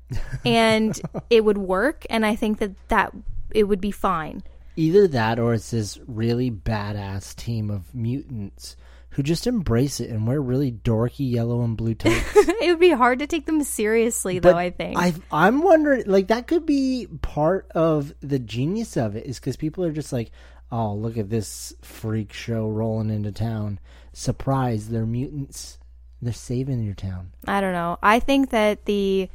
and 0.46 1.00
it 1.30 1.44
would 1.46 1.58
work. 1.58 2.06
And 2.10 2.26
I 2.26 2.36
think 2.36 2.60
that 2.60 2.72
that 2.90 3.14
it 3.52 3.64
would 3.64 3.82
be 3.82 3.92
fine. 3.92 4.44
Either 4.76 5.08
that 5.08 5.40
or 5.40 5.54
it's 5.54 5.72
this 5.72 6.00
really 6.08 6.52
badass 6.52 7.36
team 7.36 7.70
of 7.70 7.94
mutants 7.94 8.78
who 9.12 9.24
just 9.24 9.48
embrace 9.48 10.00
it 10.00 10.10
and 10.10 10.28
wear 10.28 10.42
really 10.42 10.72
dorky 10.72 11.30
yellow 11.30 11.64
and 11.64 11.76
blue 11.76 11.94
tights. 11.96 12.36
it 12.36 12.70
would 12.70 12.80
be 12.80 12.92
hard 12.92 13.20
to 13.20 13.28
take 13.28 13.46
them 13.46 13.64
seriously, 13.64 14.40
though, 14.40 14.56
I 14.56 14.70
think. 14.70 14.98
I, 14.98 15.14
I'm 15.32 15.62
wondering, 15.62 16.04
like, 16.06 16.28
that 16.28 16.48
could 16.48 16.66
be 16.66 17.08
part 17.22 17.70
of 17.72 18.14
the 18.22 18.40
genius 18.40 18.96
of 18.98 19.16
it, 19.16 19.26
is 19.26 19.40
because 19.40 19.58
people 19.58 19.84
are 19.84 19.92
just 19.92 20.14
like, 20.14 20.32
oh, 20.72 20.94
look 20.94 21.18
at 21.18 21.30
this 21.30 21.74
freak 21.82 22.34
show 22.34 22.68
rolling 22.68 23.10
into 23.10 23.32
town. 23.32 23.80
Surprise, 24.14 24.90
they're 24.90 25.06
mutants. 25.06 25.80
They're 26.22 26.34
saving 26.34 26.84
your 26.84 26.96
town. 26.96 27.32
I 27.48 27.62
don't 27.62 27.74
know. 27.74 27.98
I 28.02 28.20
think 28.20 28.50
that 28.50 28.86
the 28.86 29.30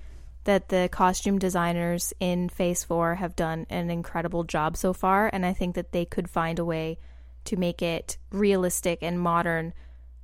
that 0.44 0.68
the 0.68 0.90
costume 0.92 1.38
designers 1.38 2.12
in 2.20 2.50
Phase 2.50 2.84
4 2.84 3.14
have 3.14 3.34
done 3.34 3.66
an 3.70 3.88
incredible 3.88 4.44
job 4.44 4.76
so 4.76 4.92
far 4.92 5.30
and 5.32 5.46
I 5.46 5.54
think 5.54 5.74
that 5.74 5.92
they 5.92 6.04
could 6.04 6.28
find 6.28 6.58
a 6.58 6.64
way 6.66 6.98
to 7.44 7.56
make 7.56 7.80
it 7.80 8.18
realistic 8.30 8.98
and 9.00 9.18
modern 9.18 9.72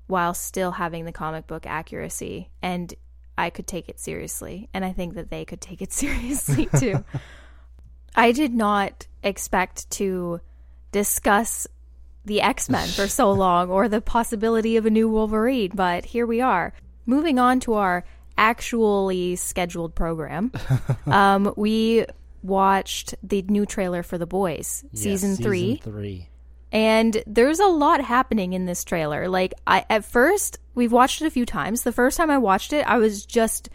while 0.09 0.35
still 0.35 0.73
having 0.73 1.07
the 1.07 1.13
comic 1.13 1.47
book 1.47 1.67
accuracy. 1.67 2.51
And 2.61 2.93
I 3.39 3.49
could 3.49 3.67
take 3.67 3.89
it 3.89 3.99
seriously. 3.99 4.69
And 4.75 4.85
I 4.85 4.93
think 4.93 5.15
that 5.15 5.31
they 5.31 5.47
could 5.47 5.61
take 5.61 5.81
it 5.81 5.93
seriously 5.95 6.69
too. 6.79 7.03
I 8.15 8.33
did 8.33 8.53
not 8.53 9.07
expect 9.23 9.89
to 9.93 10.41
discuss 10.93 11.67
the 12.25 12.41
X 12.41 12.69
Men 12.69 12.89
for 12.89 13.09
so 13.09 13.33
long 13.45 13.71
or 13.71 13.89
the 13.89 14.01
possibility 14.01 14.77
of 14.77 14.87
a 14.87 14.91
new 14.91 15.09
Wolverine, 15.09 15.73
but 15.75 16.05
here 16.05 16.27
we 16.27 16.41
are. 16.41 16.73
Moving 17.07 17.39
on 17.39 17.61
to 17.61 17.75
our 17.75 18.05
actually 18.37 19.37
scheduled 19.37 19.95
program, 19.95 20.53
um, 21.07 21.53
we 21.57 22.07
watched 22.43 23.15
the 23.23 23.43
new 23.43 23.67
trailer 23.67 24.03
for 24.03 24.19
The 24.19 24.27
Boys, 24.27 24.85
Yes, 24.93 25.03
season 25.03 25.37
three. 25.37 25.77
Season 25.77 25.93
three. 25.93 26.29
And 26.73 27.23
there's 27.27 27.59
a 27.59 27.67
lot 27.67 28.01
happening 28.01 28.53
in 28.53 28.65
this 28.65 28.85
trailer. 28.85 29.29
Like 29.29 29.55
I 29.67 29.85
at 29.91 30.05
first 30.05 30.59
we've 30.75 30.93
watched 30.93 31.21
it 31.21 31.27
a 31.27 31.31
few 31.31 31.45
times. 31.45 31.83
The 31.83 31.93
first 31.93 32.17
time 32.17 32.31
I 32.31 32.39
watched 32.39 32.73
it, 32.73 32.87
I 32.87 32.99
was 32.99 33.27
just 33.27 33.71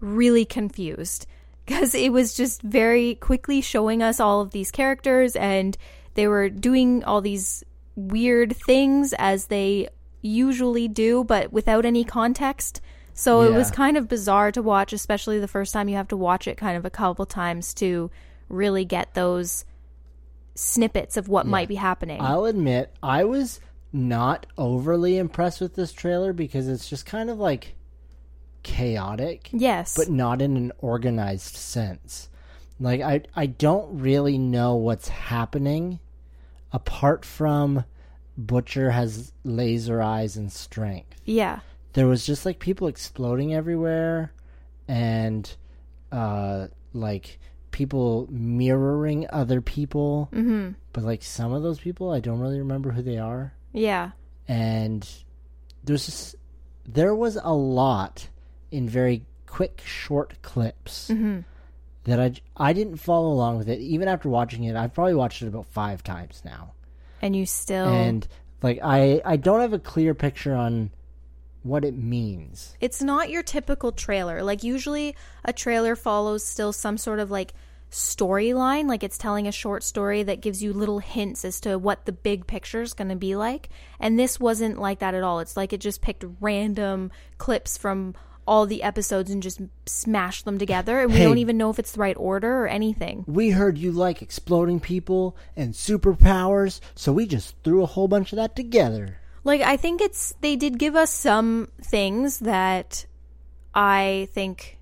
really 0.00 0.44
confused 0.44 1.26
because 1.66 1.94
it 1.94 2.12
was 2.12 2.34
just 2.34 2.62
very 2.62 3.16
quickly 3.16 3.60
showing 3.60 4.02
us 4.02 4.18
all 4.18 4.40
of 4.40 4.52
these 4.52 4.70
characters 4.70 5.36
and 5.36 5.76
they 6.18 6.26
were 6.26 6.48
doing 6.48 7.04
all 7.04 7.20
these 7.20 7.62
weird 7.94 8.56
things 8.56 9.14
as 9.18 9.46
they 9.46 9.88
usually 10.20 10.88
do 10.88 11.22
but 11.22 11.52
without 11.52 11.84
any 11.84 12.02
context. 12.02 12.80
So 13.14 13.42
it 13.42 13.52
was 13.52 13.70
kind 13.70 13.96
of 13.96 14.08
bizarre 14.08 14.50
to 14.52 14.60
watch, 14.62 14.92
especially 14.92 15.38
the 15.38 15.46
first 15.46 15.72
time 15.72 15.88
you 15.88 15.94
have 15.94 16.08
to 16.08 16.16
watch 16.16 16.48
it 16.48 16.56
kind 16.56 16.76
of 16.76 16.84
a 16.84 16.90
couple 16.90 17.24
times 17.24 17.72
to 17.74 18.10
really 18.48 18.84
get 18.84 19.14
those 19.14 19.64
snippets 20.56 21.16
of 21.16 21.28
what 21.28 21.46
might 21.46 21.68
be 21.68 21.76
happening. 21.76 22.20
I'll 22.20 22.46
admit, 22.46 22.92
I 23.00 23.22
was 23.22 23.60
not 23.92 24.44
overly 24.56 25.18
impressed 25.18 25.60
with 25.60 25.76
this 25.76 25.92
trailer 25.92 26.32
because 26.32 26.66
it's 26.66 26.88
just 26.88 27.06
kind 27.06 27.30
of 27.30 27.38
like 27.38 27.76
chaotic, 28.64 29.50
yes. 29.52 29.94
but 29.96 30.10
not 30.10 30.42
in 30.42 30.56
an 30.56 30.72
organized 30.78 31.56
sense. 31.56 32.28
Like 32.80 33.02
I 33.02 33.22
I 33.36 33.46
don't 33.46 34.00
really 34.00 34.36
know 34.36 34.74
what's 34.74 35.08
happening 35.08 36.00
apart 36.72 37.24
from 37.24 37.84
Butcher 38.36 38.90
has 38.90 39.32
laser 39.44 40.00
eyes 40.02 40.36
and 40.36 40.50
strength. 40.52 41.20
yeah. 41.24 41.60
There 41.94 42.06
was 42.06 42.24
just 42.24 42.46
like 42.46 42.58
people 42.60 42.86
exploding 42.86 43.54
everywhere 43.54 44.30
and 44.86 45.50
uh 46.12 46.68
like 46.92 47.38
people 47.72 48.28
mirroring 48.30 49.26
other 49.30 49.60
people. 49.60 50.28
Mhm. 50.32 50.74
But 50.92 51.02
like 51.04 51.22
some 51.24 51.52
of 51.52 51.62
those 51.62 51.80
people 51.80 52.12
I 52.12 52.20
don't 52.20 52.38
really 52.40 52.58
remember 52.60 52.92
who 52.92 53.02
they 53.02 53.18
are. 53.18 53.52
Yeah. 53.72 54.10
And 54.46 55.08
there's 55.82 56.06
just 56.06 56.36
there 56.86 57.14
was 57.14 57.36
a 57.42 57.52
lot 57.54 58.28
in 58.70 58.88
very 58.88 59.24
quick 59.46 59.82
short 59.84 60.40
clips 60.42 61.08
Mm-hmm. 61.10 61.40
That 62.08 62.20
I 62.20 62.32
I 62.56 62.72
didn't 62.72 62.96
follow 62.96 63.28
along 63.28 63.58
with 63.58 63.68
it. 63.68 63.78
Even 63.80 64.08
after 64.08 64.28
watching 64.28 64.64
it, 64.64 64.76
I've 64.76 64.94
probably 64.94 65.14
watched 65.14 65.42
it 65.42 65.48
about 65.48 65.66
five 65.66 66.02
times 66.02 66.42
now, 66.44 66.72
And 67.22 67.34
you 67.36 67.46
still 67.46 67.88
and 67.88 68.26
like 68.62 68.80
I 68.82 69.20
I 69.24 69.36
don't 69.36 69.60
have 69.60 69.72
a 69.72 69.78
clear 69.78 70.14
picture 70.14 70.54
on 70.54 70.90
what 71.62 71.84
it 71.84 71.94
means. 71.96 72.76
it's 72.80 73.02
not 73.02 73.30
your 73.30 73.42
typical 73.42 73.92
trailer. 73.92 74.42
Like 74.42 74.62
usually 74.62 75.14
a 75.44 75.52
trailer 75.52 75.96
follows 75.96 76.44
still 76.44 76.72
some 76.72 76.96
sort 76.98 77.18
of 77.20 77.30
like 77.30 77.52
storyline, 77.90 78.86
like 78.86 79.02
it's 79.02 79.18
telling 79.18 79.46
a 79.48 79.52
short 79.52 79.82
story 79.82 80.22
that 80.22 80.40
gives 80.40 80.62
you 80.62 80.72
little 80.72 80.98
hints 80.98 81.44
as 81.44 81.60
to 81.60 81.78
what 81.78 82.04
the 82.06 82.12
big 82.12 82.46
picture 82.46 82.82
is 82.82 82.94
going 82.94 83.08
to 83.08 83.16
be 83.16 83.34
like. 83.34 83.68
And 83.98 84.18
this 84.18 84.38
wasn't 84.38 84.78
like 84.78 85.00
that 85.00 85.14
at 85.14 85.22
all. 85.22 85.40
It's 85.40 85.56
like 85.56 85.72
it 85.72 85.80
just 85.80 86.00
picked 86.00 86.24
random 86.40 87.10
clips 87.38 87.76
from 87.76 88.14
all 88.48 88.66
the 88.66 88.82
episodes 88.82 89.30
and 89.30 89.42
just 89.42 89.60
smash 89.86 90.42
them 90.42 90.58
together 90.58 91.00
and 91.00 91.12
we 91.12 91.18
Hey. 91.18 91.24
don't 91.24 91.38
even 91.38 91.56
know 91.58 91.70
if 91.70 91.78
it's 91.78 91.92
the 91.92 92.00
right 92.00 92.16
order 92.18 92.62
or 92.62 92.66
anything. 92.66 93.24
We 93.28 93.50
heard 93.50 93.76
you 93.78 93.92
like 93.92 94.22
exploding 94.22 94.80
people 94.80 95.36
and 95.56 95.74
superpowers, 95.74 96.80
so 96.94 97.12
we 97.12 97.26
just 97.26 97.54
threw 97.62 97.82
a 97.82 97.86
whole 97.86 98.08
bunch 98.08 98.32
of 98.32 98.36
that 98.36 98.56
together. 98.56 99.18
Like 99.44 99.60
I 99.60 99.76
think 99.76 100.00
it's 100.00 100.34
they 100.40 100.56
did 100.56 100.78
give 100.78 100.96
us 100.96 101.10
some 101.12 101.68
things 101.82 102.40
that 102.40 103.06
I 103.74 104.28
think 104.32 104.78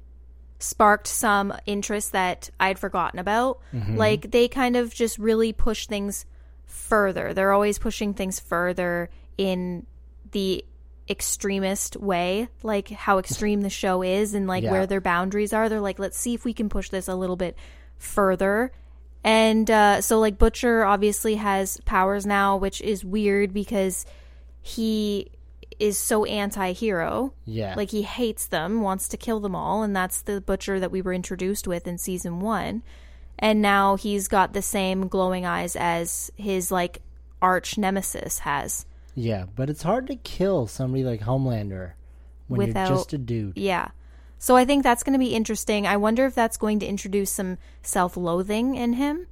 sparked 0.58 1.06
some 1.06 1.52
interest 1.66 2.12
that 2.12 2.50
I'd 2.58 2.78
forgotten 2.78 3.18
about. 3.18 3.60
Mm-hmm. 3.74 3.96
Like 3.96 4.30
they 4.30 4.48
kind 4.48 4.76
of 4.76 4.94
just 4.94 5.18
really 5.18 5.52
push 5.52 5.86
things 5.86 6.24
further. 6.64 7.34
They're 7.34 7.52
always 7.52 7.78
pushing 7.78 8.14
things 8.14 8.40
further 8.40 9.10
in 9.36 9.86
the 10.32 10.64
extremist 11.08 11.96
way, 11.96 12.48
like 12.62 12.88
how 12.88 13.18
extreme 13.18 13.60
the 13.60 13.70
show 13.70 14.02
is 14.02 14.34
and 14.34 14.46
like 14.46 14.64
Yeah. 14.64 14.72
where 14.72 14.86
their 14.86 15.00
boundaries 15.00 15.52
are. 15.52 15.68
They're 15.68 15.80
like, 15.80 15.98
let's 15.98 16.18
see 16.18 16.34
if 16.34 16.44
we 16.44 16.52
can 16.52 16.68
push 16.68 16.88
this 16.90 17.08
a 17.08 17.14
little 17.14 17.36
bit 17.36 17.56
further. 17.98 18.72
And 19.24 19.68
uh, 19.68 20.02
so, 20.02 20.20
like, 20.20 20.38
Butcher 20.38 20.84
obviously 20.84 21.34
has 21.34 21.80
powers 21.84 22.24
now, 22.24 22.56
which 22.56 22.80
is 22.80 23.04
weird 23.04 23.52
because 23.52 24.06
he 24.62 25.32
is 25.80 25.98
so 25.98 26.24
anti 26.24 26.72
hero. 26.72 27.32
Yeah. 27.44 27.74
Like, 27.76 27.90
he 27.90 28.02
hates 28.02 28.46
them, 28.46 28.82
wants 28.82 29.08
to 29.08 29.16
kill 29.16 29.40
them 29.40 29.56
all. 29.56 29.82
And 29.82 29.96
that's 29.96 30.22
the 30.22 30.40
Butcher 30.40 30.78
that 30.78 30.92
we 30.92 31.02
were 31.02 31.12
introduced 31.12 31.66
with 31.66 31.88
in 31.88 31.98
season 31.98 32.38
one. 32.38 32.84
And 33.36 33.60
now 33.60 33.96
he's 33.96 34.28
got 34.28 34.52
the 34.52 34.62
same 34.62 35.08
glowing 35.08 35.44
eyes 35.44 35.74
as 35.74 36.30
his, 36.36 36.70
like, 36.70 37.02
arch 37.42 37.76
nemesis 37.76 38.38
has. 38.40 38.86
Yeah, 39.16 39.46
but 39.56 39.68
it's 39.68 39.82
hard 39.82 40.06
to 40.06 40.14
kill 40.16 40.68
somebody 40.68 41.02
like 41.02 41.22
Homelander 41.22 41.92
when 42.46 42.58
Without- 42.68 42.88
you're 42.88 42.98
just 42.98 43.12
a 43.12 43.18
dude. 43.18 43.56
Yeah. 43.56 43.88
So 44.38 44.54
I 44.54 44.64
think 44.66 44.82
that's 44.84 45.02
going 45.02 45.14
to 45.14 45.18
be 45.18 45.34
interesting. 45.34 45.86
I 45.86 45.96
wonder 45.96 46.26
if 46.26 46.34
that's 46.34 46.58
going 46.58 46.78
to 46.80 46.86
introduce 46.86 47.30
some 47.32 47.56
self 47.82 48.16
loathing 48.16 48.74
in 48.76 48.92
him. 48.92 49.26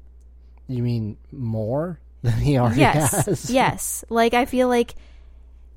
You 0.66 0.82
mean 0.82 1.18
more 1.30 2.00
than 2.22 2.32
he 2.40 2.56
already 2.56 2.80
yes 2.80 3.26
has? 3.26 3.50
yes 3.50 4.02
like 4.08 4.32
i 4.32 4.46
feel 4.46 4.66
like 4.66 4.94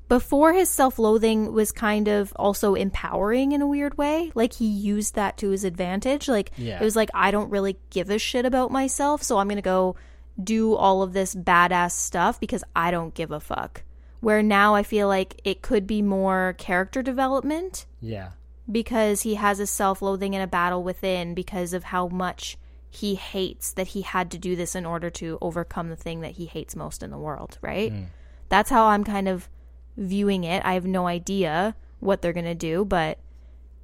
before 0.08 0.54
his 0.54 0.70
self-loathing 0.70 1.52
was 1.52 1.70
kind 1.72 2.08
of 2.08 2.32
also 2.36 2.74
empowering 2.74 3.52
in 3.52 3.60
a 3.60 3.66
weird 3.66 3.98
way 3.98 4.32
like 4.34 4.54
he 4.54 4.64
used 4.66 5.14
that 5.14 5.36
to 5.36 5.50
his 5.50 5.62
advantage 5.64 6.26
like 6.26 6.50
Yeah. 6.56 6.80
it 6.80 6.84
was 6.84 6.96
like 6.96 7.10
i 7.12 7.30
don't 7.30 7.50
really 7.50 7.76
give 7.90 8.08
a 8.08 8.18
shit 8.18 8.46
about 8.46 8.70
myself 8.70 9.22
so 9.22 9.36
i'm 9.36 9.46
gonna 9.48 9.60
go 9.60 9.94
do 10.42 10.74
all 10.74 11.02
of 11.02 11.12
this 11.12 11.34
badass 11.34 11.90
stuff 11.92 12.40
because 12.40 12.64
i 12.74 12.90
don't 12.90 13.12
give 13.12 13.30
a 13.30 13.40
fuck 13.40 13.82
where 14.20 14.42
now 14.42 14.74
i 14.74 14.82
feel 14.82 15.08
like 15.08 15.40
it 15.44 15.62
could 15.62 15.86
be 15.86 16.02
more 16.02 16.54
character 16.58 17.02
development 17.02 17.86
Yeah. 18.00 18.30
because 18.70 19.22
he 19.22 19.34
has 19.36 19.60
a 19.60 19.66
self-loathing 19.66 20.34
and 20.34 20.42
a 20.44 20.46
battle 20.48 20.82
within 20.82 21.34
because 21.34 21.72
of 21.72 21.84
how 21.84 22.08
much 22.08 22.56
he 22.90 23.14
hates 23.16 23.72
that 23.72 23.88
he 23.88 24.02
had 24.02 24.30
to 24.30 24.38
do 24.38 24.56
this 24.56 24.74
in 24.74 24.86
order 24.86 25.10
to 25.10 25.38
overcome 25.40 25.90
the 25.90 25.96
thing 25.96 26.20
that 26.22 26.32
he 26.32 26.46
hates 26.46 26.74
most 26.74 27.02
in 27.02 27.10
the 27.10 27.18
world, 27.18 27.58
right? 27.60 27.92
Hmm. 27.92 28.02
That's 28.48 28.70
how 28.70 28.86
I'm 28.86 29.04
kind 29.04 29.28
of 29.28 29.48
viewing 29.98 30.44
it. 30.44 30.62
I 30.64 30.72
have 30.72 30.86
no 30.86 31.06
idea 31.06 31.76
what 32.00 32.22
they're 32.22 32.32
going 32.32 32.46
to 32.46 32.54
do, 32.54 32.86
but 32.86 33.18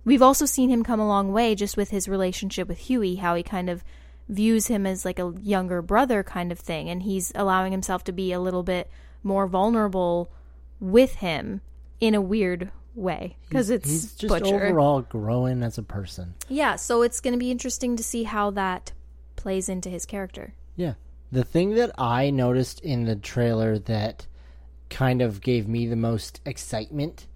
we've 0.06 0.22
also 0.22 0.46
seen 0.46 0.70
him 0.70 0.82
come 0.82 1.00
a 1.00 1.06
long 1.06 1.32
way 1.32 1.54
just 1.54 1.76
with 1.76 1.90
his 1.90 2.08
relationship 2.08 2.66
with 2.66 2.78
Huey, 2.78 3.16
how 3.16 3.34
he 3.34 3.42
kind 3.42 3.68
of 3.68 3.84
views 4.26 4.68
him 4.68 4.86
as 4.86 5.04
like 5.04 5.18
a 5.18 5.34
younger 5.42 5.82
brother 5.82 6.22
kind 6.22 6.50
of 6.50 6.58
thing 6.58 6.88
and 6.88 7.02
he's 7.02 7.30
allowing 7.34 7.72
himself 7.72 8.04
to 8.04 8.12
be 8.12 8.32
a 8.32 8.40
little 8.40 8.62
bit 8.62 8.88
more 9.24 9.46
vulnerable 9.46 10.30
with 10.80 11.16
him 11.16 11.60
in 12.00 12.14
a 12.14 12.20
weird 12.20 12.70
way 12.94 13.36
because 13.48 13.70
it's 13.70 13.88
He's 13.88 14.14
just 14.14 14.28
Butcher. 14.28 14.54
overall 14.54 15.02
growing 15.02 15.62
as 15.62 15.78
a 15.78 15.82
person. 15.82 16.34
Yeah, 16.48 16.76
so 16.76 17.02
it's 17.02 17.20
going 17.20 17.32
to 17.32 17.38
be 17.38 17.50
interesting 17.50 17.96
to 17.96 18.04
see 18.04 18.24
how 18.24 18.50
that 18.50 18.92
plays 19.36 19.68
into 19.68 19.88
his 19.88 20.06
character. 20.06 20.54
Yeah. 20.76 20.94
The 21.32 21.44
thing 21.44 21.74
that 21.74 21.90
I 21.98 22.30
noticed 22.30 22.80
in 22.80 23.04
the 23.04 23.16
trailer 23.16 23.78
that 23.80 24.26
kind 24.90 25.22
of 25.22 25.40
gave 25.40 25.66
me 25.66 25.86
the 25.86 25.96
most 25.96 26.40
excitement 26.44 27.26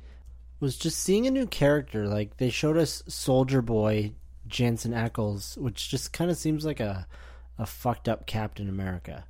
was 0.60 0.76
just 0.76 0.98
seeing 0.98 1.26
a 1.26 1.30
new 1.30 1.46
character. 1.46 2.06
Like 2.06 2.36
they 2.36 2.50
showed 2.50 2.76
us 2.76 3.02
Soldier 3.08 3.62
Boy 3.62 4.12
Jensen 4.46 4.92
Ackles, 4.92 5.56
which 5.58 5.88
just 5.88 6.12
kind 6.12 6.30
of 6.30 6.36
seems 6.36 6.64
like 6.64 6.80
a 6.80 7.06
a 7.58 7.66
fucked 7.66 8.08
up 8.08 8.24
Captain 8.26 8.68
America. 8.68 9.24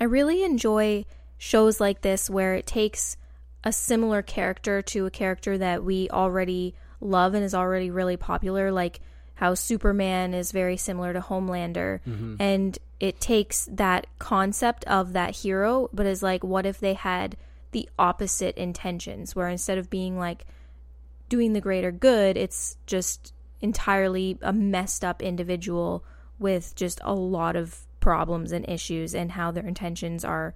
I 0.00 0.04
really 0.04 0.44
enjoy 0.44 1.04
shows 1.42 1.80
like 1.80 2.02
this 2.02 2.28
where 2.28 2.54
it 2.54 2.66
takes 2.66 3.16
a 3.64 3.72
similar 3.72 4.20
character 4.20 4.82
to 4.82 5.06
a 5.06 5.10
character 5.10 5.56
that 5.56 5.82
we 5.82 6.06
already 6.10 6.74
love 7.00 7.32
and 7.32 7.42
is 7.42 7.54
already 7.54 7.90
really 7.90 8.18
popular, 8.18 8.70
like 8.70 9.00
how 9.36 9.54
Superman 9.54 10.34
is 10.34 10.52
very 10.52 10.76
similar 10.76 11.14
to 11.14 11.20
Homelander. 11.20 12.00
Mm-hmm. 12.06 12.36
And 12.38 12.78
it 13.00 13.22
takes 13.22 13.66
that 13.72 14.06
concept 14.18 14.84
of 14.84 15.14
that 15.14 15.34
hero, 15.34 15.88
but 15.94 16.04
is 16.04 16.22
like, 16.22 16.44
what 16.44 16.66
if 16.66 16.78
they 16.78 16.92
had 16.92 17.38
the 17.70 17.88
opposite 17.98 18.58
intentions, 18.58 19.34
where 19.34 19.48
instead 19.48 19.78
of 19.78 19.88
being 19.88 20.18
like 20.18 20.44
doing 21.30 21.54
the 21.54 21.60
greater 21.62 21.90
good, 21.90 22.36
it's 22.36 22.76
just 22.84 23.32
entirely 23.62 24.36
a 24.42 24.52
messed 24.52 25.06
up 25.06 25.22
individual 25.22 26.04
with 26.38 26.74
just 26.74 27.00
a 27.02 27.14
lot 27.14 27.56
of 27.56 27.86
problems 27.98 28.52
and 28.52 28.68
issues 28.68 29.14
and 29.14 29.32
how 29.32 29.50
their 29.50 29.66
intentions 29.66 30.22
are 30.22 30.54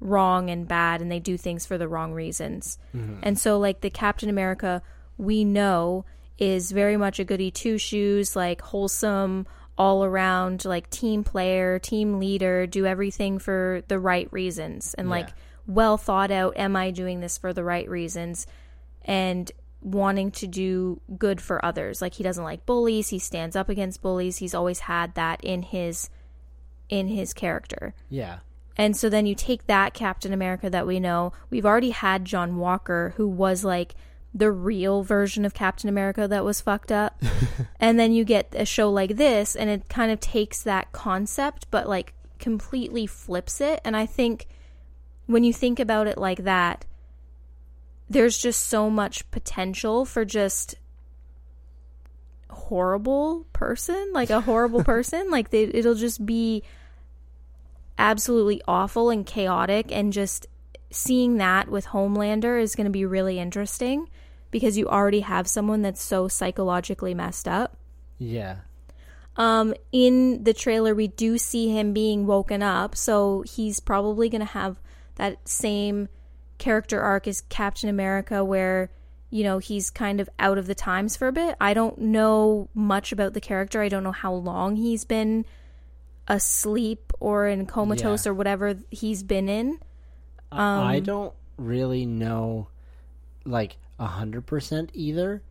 wrong 0.00 0.50
and 0.50 0.68
bad 0.68 1.00
and 1.00 1.10
they 1.10 1.20
do 1.20 1.36
things 1.36 1.66
for 1.66 1.78
the 1.78 1.88
wrong 1.88 2.12
reasons. 2.12 2.78
Mm-hmm. 2.94 3.20
And 3.22 3.38
so 3.38 3.58
like 3.58 3.80
the 3.80 3.90
Captain 3.90 4.28
America 4.28 4.82
we 5.18 5.44
know 5.44 6.04
is 6.38 6.70
very 6.70 6.96
much 6.96 7.18
a 7.18 7.24
goody 7.24 7.50
two 7.50 7.78
shoes, 7.78 8.36
like 8.36 8.60
wholesome, 8.60 9.46
all 9.78 10.04
around, 10.04 10.64
like 10.64 10.88
team 10.90 11.24
player, 11.24 11.78
team 11.78 12.18
leader, 12.18 12.66
do 12.66 12.86
everything 12.86 13.38
for 13.38 13.82
the 13.88 13.98
right 13.98 14.30
reasons 14.32 14.94
and 14.94 15.08
like 15.08 15.28
well 15.66 15.96
thought 15.96 16.30
out. 16.30 16.56
Am 16.56 16.76
I 16.76 16.90
doing 16.90 17.20
this 17.20 17.38
for 17.38 17.52
the 17.52 17.64
right 17.64 17.88
reasons? 17.88 18.46
And 19.02 19.50
wanting 19.82 20.32
to 20.32 20.46
do 20.46 21.00
good 21.16 21.40
for 21.40 21.64
others. 21.64 22.02
Like 22.02 22.14
he 22.14 22.22
doesn't 22.22 22.42
like 22.42 22.66
bullies. 22.66 23.08
He 23.08 23.18
stands 23.18 23.54
up 23.54 23.68
against 23.68 24.02
bullies. 24.02 24.38
He's 24.38 24.54
always 24.54 24.80
had 24.80 25.14
that 25.14 25.42
in 25.44 25.62
his 25.62 26.10
in 26.88 27.08
his 27.08 27.32
character. 27.32 27.94
Yeah. 28.08 28.38
And 28.76 28.96
so 28.96 29.08
then 29.08 29.26
you 29.26 29.34
take 29.34 29.66
that 29.66 29.94
Captain 29.94 30.32
America 30.32 30.68
that 30.68 30.86
we 30.86 31.00
know. 31.00 31.32
We've 31.50 31.66
already 31.66 31.90
had 31.90 32.24
John 32.24 32.58
Walker, 32.58 33.14
who 33.16 33.26
was 33.26 33.64
like 33.64 33.94
the 34.34 34.52
real 34.52 35.02
version 35.02 35.46
of 35.46 35.54
Captain 35.54 35.88
America 35.88 36.28
that 36.28 36.44
was 36.44 36.60
fucked 36.60 36.92
up. 36.92 37.22
and 37.80 37.98
then 37.98 38.12
you 38.12 38.24
get 38.24 38.54
a 38.54 38.66
show 38.66 38.90
like 38.90 39.16
this, 39.16 39.56
and 39.56 39.70
it 39.70 39.88
kind 39.88 40.12
of 40.12 40.20
takes 40.20 40.62
that 40.62 40.92
concept, 40.92 41.66
but 41.70 41.88
like 41.88 42.12
completely 42.38 43.06
flips 43.06 43.60
it. 43.60 43.80
And 43.84 43.96
I 43.96 44.04
think 44.04 44.46
when 45.24 45.42
you 45.42 45.52
think 45.52 45.80
about 45.80 46.06
it 46.06 46.18
like 46.18 46.44
that, 46.44 46.84
there's 48.10 48.38
just 48.38 48.66
so 48.66 48.90
much 48.90 49.28
potential 49.30 50.04
for 50.04 50.24
just 50.24 50.76
horrible 52.48 53.44
person 53.52 54.12
like 54.12 54.30
a 54.30 54.40
horrible 54.40 54.82
person 54.92 55.30
like 55.30 55.50
they, 55.50 55.64
it'll 55.64 55.94
just 55.94 56.24
be 56.24 56.62
absolutely 57.98 58.60
awful 58.68 59.10
and 59.10 59.24
chaotic 59.26 59.90
and 59.90 60.12
just 60.12 60.46
seeing 60.90 61.36
that 61.38 61.68
with 61.68 61.86
homelander 61.86 62.60
is 62.60 62.74
going 62.74 62.84
to 62.84 62.90
be 62.90 63.04
really 63.04 63.38
interesting 63.38 64.08
because 64.50 64.78
you 64.78 64.86
already 64.88 65.20
have 65.20 65.48
someone 65.48 65.82
that's 65.82 66.02
so 66.02 66.28
psychologically 66.28 67.14
messed 67.14 67.48
up 67.48 67.76
Yeah. 68.18 68.58
um, 69.36 69.74
in 69.92 70.44
the 70.44 70.54
trailer, 70.54 70.94
we 70.94 71.08
do 71.08 71.36
see 71.38 71.68
him 71.68 71.92
being 71.92 72.26
woken 72.26 72.62
up, 72.62 72.96
so 72.96 73.42
he's 73.42 73.80
probably 73.80 74.28
going 74.28 74.40
to 74.40 74.46
have 74.46 74.80
that 75.16 75.46
same 75.48 76.08
character 76.58 77.00
arc 77.00 77.26
as 77.26 77.42
Captain 77.42 77.88
America, 77.90 78.42
where 78.44 78.90
you 79.28 79.42
know 79.42 79.58
he's 79.58 79.90
kind 79.90 80.20
of 80.20 80.30
out 80.38 80.56
of 80.56 80.66
the 80.66 80.74
times 80.74 81.16
for 81.16 81.28
a 81.28 81.32
bit. 81.32 81.56
I 81.60 81.74
don't 81.74 81.98
know 81.98 82.68
much 82.72 83.12
about 83.12 83.34
the 83.34 83.40
character. 83.40 83.82
I 83.82 83.88
don't 83.88 84.04
know 84.04 84.12
how 84.12 84.32
long 84.32 84.76
he's 84.76 85.04
been 85.04 85.44
asleep 86.28 87.12
or 87.20 87.46
in 87.46 87.66
comatose 87.66 88.26
Yeah. 88.26 88.32
or 88.32 88.34
whatever 88.34 88.76
he's 88.90 89.22
been 89.22 89.48
in. 89.48 89.78
I 90.52 90.96
Um, 90.96 91.02
don't 91.04 91.34
really 91.56 92.06
know, 92.06 92.68
like 93.44 93.76
a 93.98 94.06
hundred 94.06 94.46
percent 94.46 94.90
either. 94.94 95.42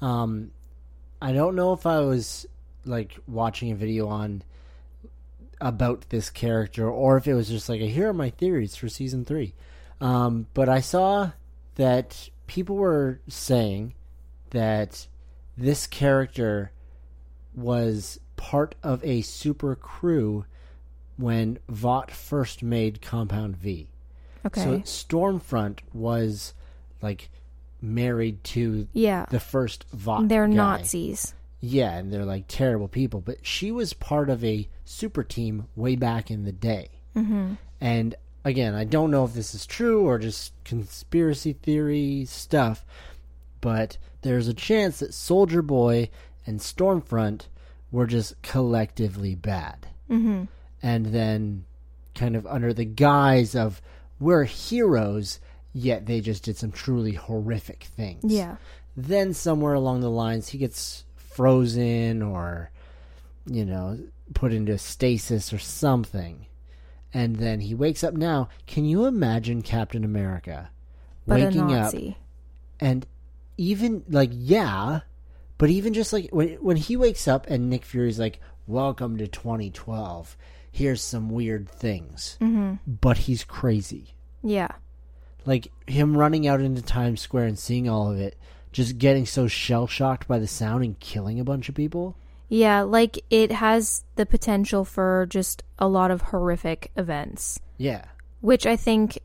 Um, 0.00 0.50
I 1.20 1.32
don't 1.32 1.54
know 1.54 1.72
if 1.72 1.86
I 1.86 2.00
was 2.00 2.46
like 2.84 3.16
watching 3.28 3.70
a 3.70 3.76
video 3.76 4.08
on 4.08 4.42
about 5.60 6.08
this 6.08 6.28
character 6.30 6.90
or 6.90 7.16
if 7.16 7.28
it 7.28 7.34
was 7.34 7.48
just 7.48 7.68
like 7.68 7.80
here 7.80 8.08
are 8.08 8.12
my 8.14 8.30
theories 8.30 8.74
for 8.74 8.88
season 8.88 9.24
three. 9.24 9.54
Um, 10.00 10.48
but 10.54 10.68
I 10.68 10.80
saw 10.80 11.30
that 11.76 12.28
people 12.48 12.74
were 12.76 13.20
saying 13.28 13.94
that 14.50 15.06
this 15.56 15.86
character 15.86 16.72
was 17.54 18.18
part 18.42 18.74
of 18.82 19.04
a 19.04 19.22
super 19.22 19.76
crew 19.76 20.44
when 21.16 21.60
Vought 21.68 22.10
first 22.10 22.60
made 22.60 23.00
Compound 23.00 23.56
V. 23.56 23.86
Okay. 24.44 24.60
So 24.60 24.78
Stormfront 24.80 25.78
was 25.92 26.52
like 27.00 27.30
married 27.80 28.42
to 28.42 28.88
yeah. 28.92 29.26
the 29.30 29.38
first 29.38 29.86
Vought. 29.92 30.26
They're 30.26 30.48
guy. 30.48 30.54
Nazis. 30.54 31.34
Yeah, 31.60 31.92
and 31.92 32.12
they're 32.12 32.24
like 32.24 32.46
terrible 32.48 32.88
people. 32.88 33.20
But 33.20 33.46
she 33.46 33.70
was 33.70 33.92
part 33.92 34.28
of 34.28 34.42
a 34.42 34.68
super 34.84 35.22
team 35.22 35.68
way 35.76 35.94
back 35.94 36.28
in 36.28 36.44
the 36.44 36.50
day. 36.50 36.88
Mm-hmm. 37.16 37.54
And 37.80 38.16
again, 38.44 38.74
I 38.74 38.82
don't 38.82 39.12
know 39.12 39.24
if 39.24 39.34
this 39.34 39.54
is 39.54 39.66
true 39.66 40.08
or 40.08 40.18
just 40.18 40.52
conspiracy 40.64 41.52
theory 41.52 42.24
stuff, 42.24 42.84
but 43.60 43.98
there's 44.22 44.48
a 44.48 44.54
chance 44.54 44.98
that 44.98 45.14
Soldier 45.14 45.62
Boy 45.62 46.10
and 46.44 46.58
Stormfront 46.58 47.42
were 47.92 48.06
just 48.06 48.40
collectively 48.42 49.34
bad. 49.36 49.86
Mm-hmm. 50.10 50.44
And 50.82 51.06
then, 51.06 51.64
kind 52.16 52.34
of 52.34 52.46
under 52.46 52.72
the 52.72 52.84
guise 52.84 53.54
of 53.54 53.80
we're 54.18 54.44
heroes, 54.44 55.38
yet 55.72 56.06
they 56.06 56.20
just 56.20 56.42
did 56.42 56.56
some 56.56 56.72
truly 56.72 57.12
horrific 57.12 57.84
things 57.84 58.24
Yeah. 58.32 58.56
then 58.96 59.32
somewhere 59.34 59.74
along 59.74 60.00
the 60.00 60.10
lines 60.10 60.48
he 60.48 60.58
gets 60.58 61.04
frozen 61.16 62.20
or 62.22 62.70
you 63.46 63.64
know 63.64 63.98
put 64.34 64.52
into 64.52 64.76
stasis 64.76 65.50
or 65.52 65.58
something 65.58 66.44
and 67.14 67.36
then 67.36 67.60
he 67.60 67.74
wakes 67.74 68.04
up 68.04 68.12
now 68.14 68.48
can 68.66 68.84
you 68.84 69.06
imagine 69.06 69.62
captain 69.62 70.04
america 70.04 70.68
But 71.26 71.40
waking 71.40 71.72
up 71.74 71.94
and 72.80 73.06
even 73.56 74.04
like 74.10 74.30
yeah 74.32 75.00
but 75.62 75.70
even 75.70 75.94
just 75.94 76.12
like 76.12 76.28
when 76.30 76.48
when 76.54 76.76
he 76.76 76.96
wakes 76.96 77.28
up 77.28 77.46
and 77.48 77.70
nick 77.70 77.84
fury's 77.84 78.18
like 78.18 78.40
welcome 78.66 79.16
to 79.16 79.28
2012 79.28 80.36
here's 80.72 81.00
some 81.00 81.30
weird 81.30 81.68
things 81.68 82.36
mm-hmm. 82.40 82.74
but 82.86 83.16
he's 83.18 83.44
crazy 83.44 84.14
Yeah. 84.42 84.72
like 85.46 85.70
him 85.86 86.16
running 86.16 86.46
out 86.48 86.60
into 86.60 86.82
Times 86.82 87.20
Square 87.20 87.44
and 87.46 87.58
seeing 87.58 87.88
all 87.88 88.10
of 88.10 88.18
it, 88.18 88.36
just 88.72 88.98
getting 88.98 89.26
so 89.26 89.46
shell 89.46 89.86
shocked 89.86 90.26
by 90.26 90.38
the 90.38 90.46
sound 90.48 90.82
and 90.82 90.98
killing 90.98 91.38
a 91.38 91.44
bunch 91.44 91.68
of 91.68 91.74
people. 91.74 92.16
Yeah, 92.48 92.80
like 92.82 93.18
it 93.30 93.52
has 93.52 94.04
the 94.16 94.26
potential 94.26 94.84
for 94.84 95.26
just 95.28 95.62
a 95.78 95.86
lot 95.88 96.10
of 96.10 96.22
horrific 96.22 96.90
events, 96.96 97.60
Yeah, 97.76 98.04
which 98.40 98.66
I 98.66 98.76
think, 98.76 99.18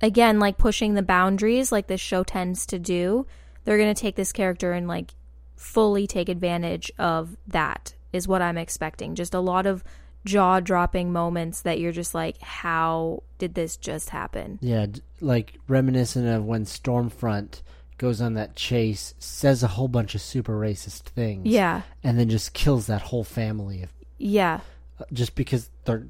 again, 0.00 0.38
like 0.38 0.58
pushing 0.58 0.94
the 0.94 1.02
boundaries, 1.02 1.70
like 1.72 1.86
this 1.86 2.00
show 2.00 2.24
tends 2.24 2.66
to 2.66 2.78
do. 2.78 3.26
They're 3.64 3.78
going 3.78 3.94
to 3.94 4.00
take 4.00 4.16
this 4.16 4.32
character 4.32 4.72
and 4.72 4.86
like 4.88 5.14
fully 5.56 6.06
take 6.06 6.28
advantage 6.28 6.90
of 6.98 7.36
that, 7.46 7.94
is 8.12 8.28
what 8.28 8.42
I'm 8.42 8.58
expecting. 8.58 9.14
Just 9.14 9.34
a 9.34 9.40
lot 9.40 9.66
of 9.66 9.82
jaw 10.24 10.60
dropping 10.60 11.12
moments 11.12 11.62
that 11.62 11.78
you're 11.78 11.92
just 11.92 12.14
like, 12.14 12.40
how 12.40 13.22
did 13.38 13.54
this 13.54 13.76
just 13.76 14.10
happen? 14.10 14.58
yeah, 14.62 14.86
like 15.20 15.58
reminiscent 15.68 16.26
of 16.26 16.44
when 16.44 16.64
Stormfront 16.64 17.60
goes 17.98 18.20
on 18.20 18.34
that 18.34 18.56
chase, 18.56 19.14
says 19.18 19.62
a 19.62 19.68
whole 19.68 19.88
bunch 19.88 20.14
of 20.14 20.20
super 20.20 20.58
racist 20.58 21.02
things, 21.02 21.46
Yeah, 21.46 21.82
and 22.02 22.18
then 22.18 22.28
just 22.28 22.52
kills 22.54 22.86
that 22.88 23.02
whole 23.02 23.22
family 23.24 23.82
of, 23.82 23.90
yeah, 24.18 24.60
uh, 24.98 25.04
just 25.12 25.34
because 25.34 25.70
they're 25.84 26.06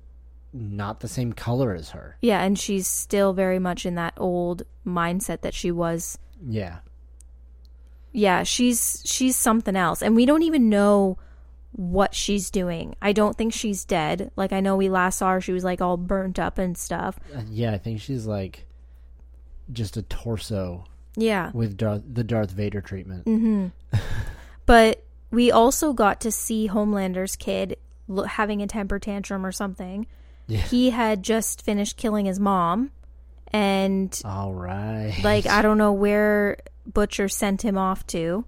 not 0.52 1.00
the 1.00 1.08
same 1.08 1.32
color 1.32 1.74
as 1.74 1.90
her. 1.90 2.16
yeah. 2.20 2.40
And 2.42 2.56
she's 2.58 2.86
still 2.86 3.32
very 3.32 3.58
much 3.58 3.84
in 3.84 3.96
that 3.96 4.14
old 4.16 4.62
mindset 4.86 5.40
that 5.40 5.52
she 5.54 5.70
was 5.72 6.16
Yeah, 6.46 6.76
yeah 8.14 8.44
she's 8.44 9.02
she's 9.04 9.36
something 9.36 9.76
else. 9.76 10.00
And 10.00 10.16
we 10.16 10.24
don't 10.24 10.42
even 10.42 10.70
know 10.70 11.18
what 11.72 12.14
she's 12.14 12.50
doing. 12.50 12.94
I 13.02 13.12
don't 13.12 13.36
think 13.36 13.52
she's 13.52 13.84
dead. 13.84 14.30
Like 14.36 14.52
i 14.52 14.60
know 14.60 14.76
we 14.76 14.88
last 14.88 15.18
saw 15.18 15.32
her 15.32 15.40
she 15.42 15.52
was 15.52 15.64
like 15.64 15.82
all 15.82 15.98
burnt 15.98 16.38
up 16.38 16.56
and 16.56 16.78
stuff. 16.78 17.18
Uh, 17.34 17.42
yeah, 17.50 17.72
I 17.72 17.78
think 17.78 18.00
she's 18.00 18.24
like 18.24 18.66
just 19.72 19.96
a 19.96 20.02
torso 20.02 20.84
yeah. 21.16 21.50
with 21.52 21.76
Darth, 21.76 22.02
the 22.10 22.24
Darth 22.24 22.50
Vader 22.50 22.80
treatment. 22.80 23.24
Mm. 23.24 23.72
but 24.66 25.04
we 25.30 25.50
also 25.50 25.92
got 25.92 26.20
to 26.22 26.30
see 26.30 26.66
homelander's 26.66 27.36
kid 27.36 27.76
lo- 28.08 28.24
having 28.24 28.62
a 28.62 28.66
temper 28.66 28.98
tantrum 28.98 29.44
or 29.44 29.52
something. 29.52 30.06
Yeah. 30.46 30.58
he 30.58 30.90
had 30.90 31.22
just 31.22 31.62
finished 31.62 31.96
killing 31.96 32.26
his 32.26 32.38
mom 32.38 32.90
and 33.54 34.20
All 34.24 34.52
right, 34.52 35.14
like 35.22 35.46
i 35.46 35.62
don't 35.66 35.78
know 35.78 35.92
where 35.92 36.58
butcher 36.92 37.28
sent 37.28 37.62
him 37.64 37.78
off 37.78 38.06
to 38.08 38.44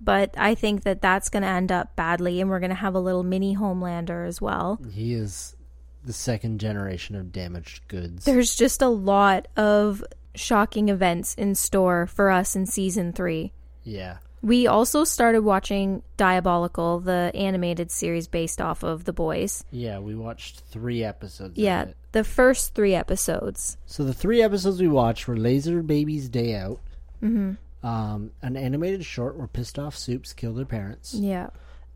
but 0.00 0.32
i 0.38 0.54
think 0.54 0.84
that 0.84 1.02
that's 1.02 1.28
going 1.28 1.42
to 1.42 1.48
end 1.48 1.72
up 1.72 1.96
badly 1.96 2.40
and 2.40 2.48
we're 2.48 2.60
going 2.60 2.70
to 2.70 2.76
have 2.76 2.94
a 2.94 3.00
little 3.00 3.24
mini 3.24 3.56
homelander 3.56 4.26
as 4.26 4.40
well 4.40 4.78
He 4.92 5.12
is 5.12 5.56
the 6.04 6.12
second 6.12 6.60
generation 6.60 7.16
of 7.16 7.32
damaged 7.32 7.88
goods. 7.88 8.24
there's 8.24 8.54
just 8.54 8.80
a 8.80 8.88
lot 8.88 9.48
of 9.56 10.02
shocking 10.34 10.88
events 10.88 11.34
in 11.34 11.54
store 11.56 12.06
for 12.06 12.30
us 12.30 12.54
in 12.54 12.64
season 12.64 13.12
three. 13.12 13.52
yeah. 13.82 14.18
We 14.40 14.68
also 14.68 15.02
started 15.02 15.40
watching 15.42 16.04
Diabolical, 16.16 17.00
the 17.00 17.32
animated 17.34 17.90
series 17.90 18.28
based 18.28 18.60
off 18.60 18.84
of 18.84 19.02
The 19.04 19.12
Boys. 19.12 19.64
Yeah, 19.72 19.98
we 19.98 20.14
watched 20.14 20.60
three 20.70 21.02
episodes 21.02 21.58
Yeah, 21.58 21.82
of 21.82 21.88
it. 21.88 21.96
The 22.12 22.24
first 22.24 22.74
three 22.74 22.94
episodes. 22.94 23.76
So 23.86 24.04
the 24.04 24.14
three 24.14 24.42
episodes 24.42 24.80
we 24.80 24.88
watched 24.88 25.28
were 25.28 25.36
Laser 25.36 25.82
Baby's 25.82 26.28
Day 26.28 26.54
Out, 26.56 26.80
mm-hmm. 27.22 27.86
um, 27.86 28.30
an 28.42 28.56
animated 28.56 29.04
short 29.04 29.36
where 29.36 29.46
pissed 29.46 29.78
off 29.78 29.96
soups 29.96 30.32
kill 30.32 30.54
their 30.54 30.64
parents, 30.64 31.14
Yeah. 31.14 31.50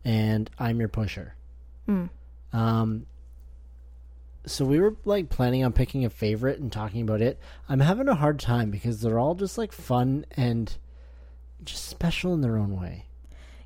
and 0.05 0.49
I'm 0.59 0.79
Your 0.79 0.89
Pusher. 0.89 1.35
Mm. 1.87 2.09
Um, 2.53 3.05
so 4.45 4.65
we 4.65 4.79
were 4.79 4.95
like 5.05 5.29
planning 5.29 5.63
on 5.63 5.71
picking 5.73 6.05
a 6.05 6.09
favorite 6.09 6.59
and 6.59 6.71
talking 6.71 7.01
about 7.01 7.21
it. 7.21 7.39
I'm 7.67 7.79
having 7.79 8.07
a 8.09 8.15
hard 8.15 8.39
time 8.39 8.71
because 8.71 9.01
they're 9.01 9.19
all 9.19 9.35
just 9.35 9.57
like 9.57 9.71
fun 9.71 10.25
and 10.35 10.75
just 11.63 11.85
special 11.85 12.33
in 12.33 12.41
their 12.41 12.57
own 12.57 12.79
way. 12.79 13.05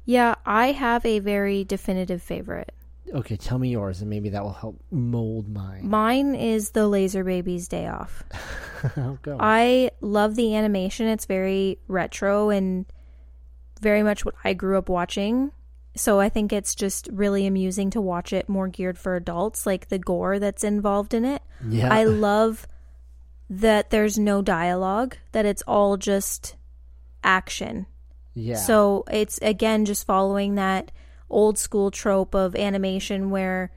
Yeah, 0.05 0.35
I 0.45 0.71
have 0.71 1.05
a 1.05 1.19
very 1.19 1.63
definitive 1.63 2.21
favorite. 2.21 2.73
Okay, 3.13 3.37
tell 3.37 3.57
me 3.57 3.69
yours, 3.69 4.01
and 4.01 4.09
maybe 4.09 4.29
that 4.29 4.43
will 4.43 4.53
help 4.53 4.81
mold 4.91 5.47
mine. 5.47 5.87
Mine 5.87 6.35
is 6.35 6.71
the 6.71 6.87
Laser 6.87 7.23
Babies 7.23 7.67
Day 7.67 7.87
Off. 7.87 8.23
How 8.31 8.91
oh, 8.97 9.19
go? 9.21 9.37
I 9.39 9.91
love 10.01 10.35
the 10.35 10.55
animation. 10.55 11.07
It's 11.07 11.25
very 11.25 11.79
retro 11.87 12.49
and 12.49 12.85
very 13.81 14.03
much 14.03 14.25
what 14.25 14.35
I 14.43 14.53
grew 14.53 14.77
up 14.77 14.89
watching. 14.89 15.51
So 15.95 16.19
I 16.19 16.29
think 16.29 16.53
it's 16.53 16.75
just 16.75 17.09
really 17.11 17.47
amusing 17.47 17.89
to 17.91 18.01
watch 18.01 18.33
it 18.33 18.47
more 18.47 18.67
geared 18.67 18.97
for 18.99 19.15
adults, 19.15 19.65
like 19.65 19.87
the 19.87 19.97
gore 19.97 20.37
that's 20.37 20.63
involved 20.63 21.13
in 21.13 21.25
it. 21.25 21.41
yeah, 21.67 21.91
I 21.91 22.03
love 22.03 22.67
that 23.49 23.89
there's 23.89 24.19
no 24.19 24.41
dialogue, 24.41 25.17
that 25.31 25.45
it's 25.45 25.63
all 25.63 25.97
just 25.97 26.55
action. 27.23 27.87
yeah. 28.35 28.57
So 28.57 29.05
it's 29.09 29.39
again 29.39 29.85
just 29.85 30.05
following 30.05 30.55
that 30.55 30.91
old 31.29 31.57
school 31.57 31.91
trope 31.91 32.33
of 32.33 32.55
animation 32.55 33.29
where 33.29 33.71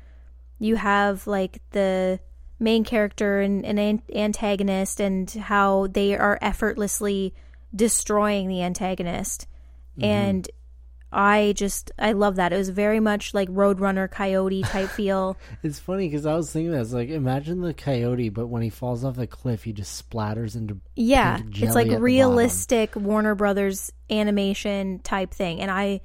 you 0.58 0.76
have 0.76 1.26
like 1.26 1.60
the 1.70 2.20
main 2.58 2.84
character 2.84 3.40
and 3.40 3.64
an 3.64 3.78
an 3.78 4.02
antagonist 4.14 5.00
and 5.00 5.30
how 5.30 5.86
they 5.88 6.16
are 6.16 6.38
effortlessly 6.42 7.34
destroying 7.74 8.48
the 8.48 8.62
antagonist. 8.62 9.46
Mm-hmm. 9.96 10.04
And 10.04 10.50
I 11.12 11.54
just 11.56 11.90
I 11.98 12.12
love 12.12 12.36
that. 12.36 12.52
It 12.52 12.56
was 12.56 12.68
very 12.68 13.00
much 13.00 13.34
like 13.34 13.48
Roadrunner 13.48 14.08
Coyote 14.08 14.62
type 14.62 14.88
feel. 14.90 15.36
It's 15.62 15.78
funny 15.78 16.08
because 16.08 16.26
I 16.26 16.34
was 16.34 16.52
thinking 16.52 16.72
that. 16.72 16.82
It's 16.82 16.92
like 16.92 17.08
imagine 17.08 17.62
the 17.62 17.74
coyote, 17.74 18.28
but 18.28 18.46
when 18.46 18.62
he 18.62 18.70
falls 18.70 19.04
off 19.04 19.16
the 19.16 19.26
cliff, 19.26 19.64
he 19.64 19.72
just 19.72 20.08
splatters 20.08 20.54
into 20.54 20.78
Yeah, 20.94 21.40
it's 21.52 21.74
like 21.74 21.90
realistic 21.98 22.94
Warner 22.94 23.34
Brothers 23.34 23.90
animation 24.08 25.00
type 25.00 25.32
thing, 25.32 25.60
and 25.60 25.70
I 25.70 26.02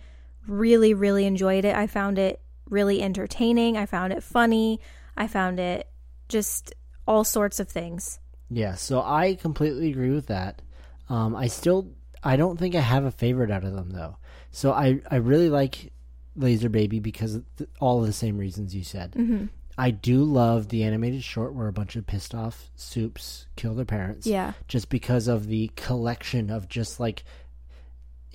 really, 0.47 0.93
really 0.93 1.25
enjoyed 1.25 1.65
it. 1.65 1.75
I 1.75 1.87
found 1.87 2.17
it 2.17 2.41
really 2.69 3.01
entertaining. 3.01 3.77
I 3.77 3.85
found 3.85 4.13
it 4.13 4.23
funny. 4.23 4.79
I 5.15 5.27
found 5.27 5.59
it 5.59 5.87
just 6.29 6.73
all 7.07 7.23
sorts 7.23 7.59
of 7.59 7.69
things. 7.69 8.19
Yeah, 8.49 8.75
so 8.75 9.01
I 9.01 9.35
completely 9.35 9.91
agree 9.91 10.11
with 10.11 10.27
that. 10.27 10.61
Um, 11.09 11.35
I 11.35 11.47
still, 11.47 11.91
I 12.23 12.35
don't 12.35 12.57
think 12.57 12.75
I 12.75 12.79
have 12.79 13.05
a 13.05 13.11
favorite 13.11 13.51
out 13.51 13.63
of 13.63 13.73
them 13.73 13.91
though. 13.91 14.17
So 14.51 14.71
I, 14.71 15.01
I 15.09 15.17
really 15.17 15.49
like 15.49 15.91
Laser 16.35 16.69
Baby 16.69 16.99
because 16.99 17.35
of 17.35 17.55
th- 17.57 17.69
all 17.79 18.01
of 18.01 18.07
the 18.07 18.13
same 18.13 18.37
reasons 18.37 18.75
you 18.75 18.83
said. 18.83 19.11
Mm-hmm. 19.13 19.45
I 19.77 19.91
do 19.91 20.23
love 20.23 20.69
the 20.69 20.83
animated 20.83 21.23
short 21.23 21.53
where 21.53 21.67
a 21.67 21.73
bunch 21.73 21.95
of 21.95 22.07
pissed 22.07 22.33
off 22.33 22.71
soups 22.75 23.45
kill 23.57 23.73
their 23.73 23.85
parents. 23.85 24.25
Yeah, 24.25 24.53
just 24.69 24.89
because 24.89 25.27
of 25.27 25.47
the 25.47 25.69
collection 25.75 26.49
of 26.49 26.69
just 26.69 26.99
like 26.99 27.25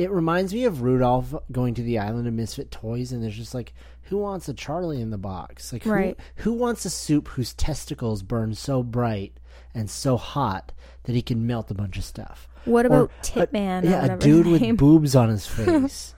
it 0.00 0.10
reminds 0.10 0.52
me 0.54 0.64
of 0.64 0.82
Rudolph 0.82 1.34
going 1.52 1.74
to 1.74 1.82
the 1.82 1.98
island 1.98 2.26
of 2.26 2.34
misfit 2.34 2.70
toys 2.70 3.12
and 3.12 3.22
there's 3.22 3.36
just 3.36 3.54
like 3.54 3.72
who 4.04 4.18
wants 4.18 4.48
a 4.48 4.54
Charlie 4.54 5.00
in 5.00 5.10
the 5.10 5.18
box? 5.18 5.72
Like 5.72 5.84
who 5.84 5.90
Right. 5.92 6.18
who 6.36 6.52
wants 6.52 6.84
a 6.84 6.90
soup 6.90 7.28
whose 7.28 7.52
testicles 7.54 8.22
burn 8.22 8.54
so 8.54 8.82
bright 8.82 9.34
and 9.74 9.88
so 9.90 10.16
hot 10.16 10.72
that 11.04 11.14
he 11.14 11.22
can 11.22 11.46
melt 11.46 11.70
a 11.70 11.74
bunch 11.74 11.96
of 11.96 12.04
stuff? 12.04 12.48
What 12.64 12.86
about 12.86 13.10
Titman? 13.22 13.84
yeah, 13.84 14.04
a 14.06 14.16
dude 14.16 14.46
with 14.46 14.76
boobs 14.76 15.14
on 15.14 15.28
his 15.28 15.46
face. 15.58 16.14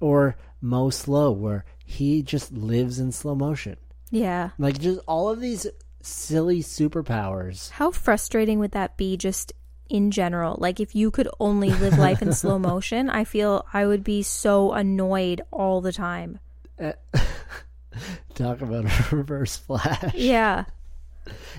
or 0.00 0.36
Mo 0.60 0.90
Slow 0.90 1.30
where 1.30 1.64
he 1.84 2.22
just 2.22 2.52
lives 2.52 2.98
in 2.98 3.12
slow 3.12 3.34
motion. 3.34 3.76
Yeah. 4.10 4.50
Like 4.58 4.78
just 4.80 5.00
all 5.06 5.28
of 5.28 5.40
these 5.40 5.66
silly 6.02 6.62
superpowers. 6.62 7.70
How 7.70 7.90
frustrating 7.90 8.58
would 8.58 8.72
that 8.72 8.96
be 8.96 9.16
just 9.16 9.52
in 9.88 10.10
general? 10.10 10.56
Like 10.58 10.80
if 10.80 10.94
you 10.94 11.10
could 11.10 11.28
only 11.40 11.70
live 11.70 11.98
life 11.98 12.22
in 12.22 12.32
slow 12.34 12.58
motion, 12.58 13.08
I 13.10 13.24
feel 13.24 13.66
I 13.72 13.86
would 13.86 14.04
be 14.04 14.22
so 14.22 14.72
annoyed 14.72 15.42
all 15.50 15.80
the 15.80 15.92
time. 15.92 16.38
Eh, 16.78 16.92
talk 18.34 18.60
about 18.60 18.84
a 18.84 19.06
reverse 19.16 19.56
flash. 19.56 20.14
Yeah. 20.14 20.64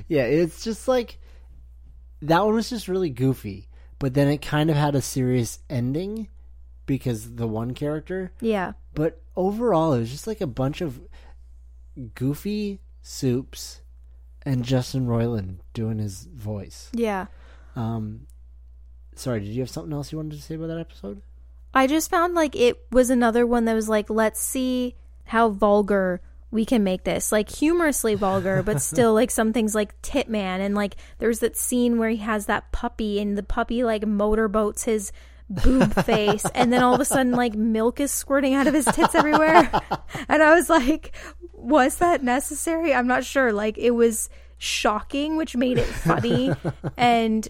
Yeah, 0.07 0.23
it's 0.23 0.63
just 0.63 0.87
like 0.87 1.19
that 2.21 2.45
one 2.45 2.55
was 2.55 2.69
just 2.69 2.87
really 2.87 3.09
goofy, 3.09 3.67
but 3.99 4.13
then 4.13 4.27
it 4.27 4.41
kind 4.41 4.69
of 4.69 4.75
had 4.75 4.95
a 4.95 5.01
serious 5.01 5.59
ending 5.69 6.29
because 6.85 7.35
the 7.35 7.47
one 7.47 7.73
character. 7.73 8.31
Yeah. 8.39 8.73
But 8.93 9.21
overall, 9.35 9.93
it 9.93 9.99
was 9.99 10.11
just 10.11 10.27
like 10.27 10.41
a 10.41 10.47
bunch 10.47 10.81
of 10.81 10.99
goofy 12.15 12.79
soups 13.01 13.81
and 14.43 14.63
Justin 14.63 15.07
Roiland 15.07 15.57
doing 15.73 15.99
his 15.99 16.23
voice. 16.23 16.89
Yeah. 16.93 17.27
Um, 17.77 18.25
sorry, 19.15 19.41
did 19.41 19.49
you 19.49 19.61
have 19.61 19.69
something 19.69 19.93
else 19.93 20.11
you 20.11 20.17
wanted 20.17 20.35
to 20.35 20.41
say 20.41 20.55
about 20.55 20.67
that 20.67 20.79
episode? 20.79 21.21
I 21.75 21.85
just 21.85 22.09
found 22.09 22.33
like 22.33 22.55
it 22.55 22.83
was 22.91 23.11
another 23.11 23.45
one 23.45 23.65
that 23.65 23.75
was 23.75 23.87
like, 23.87 24.09
let's 24.09 24.41
see 24.41 24.95
how 25.25 25.49
vulgar 25.49 26.21
we 26.49 26.65
can 26.65 26.83
make 26.83 27.03
this. 27.03 27.31
Like 27.31 27.49
humorously 27.49 28.15
vulgar, 28.15 28.63
but 28.63 28.81
still 28.81 29.13
like 29.13 29.29
some 29.29 29.53
things 29.53 29.75
like 29.75 30.01
Tit 30.01 30.27
Man 30.27 30.59
and 30.59 30.73
like 30.73 30.95
there's 31.19 31.39
that 31.39 31.55
scene 31.55 31.99
where 31.99 32.09
he 32.09 32.17
has 32.17 32.47
that 32.47 32.71
puppy 32.71 33.19
and 33.19 33.37
the 33.37 33.43
puppy 33.43 33.83
like 33.83 34.07
motorboats 34.07 34.85
his 34.85 35.11
boob 35.47 35.93
face 36.05 36.45
and 36.55 36.73
then 36.73 36.81
all 36.81 36.95
of 36.95 36.99
a 36.99 37.05
sudden 37.05 37.33
like 37.33 37.53
milk 37.53 37.99
is 37.99 38.11
squirting 38.11 38.55
out 38.55 38.65
of 38.65 38.73
his 38.73 38.85
tits 38.85 39.13
everywhere. 39.13 39.69
and 40.27 40.41
I 40.41 40.55
was 40.55 40.67
like, 40.67 41.15
was 41.53 41.97
that 41.97 42.23
necessary? 42.23 42.91
I'm 42.91 43.07
not 43.07 43.23
sure. 43.23 43.53
Like 43.53 43.77
it 43.77 43.91
was 43.91 44.31
shocking, 44.57 45.35
which 45.37 45.55
made 45.55 45.77
it 45.77 45.85
funny 45.85 46.51
and 46.97 47.47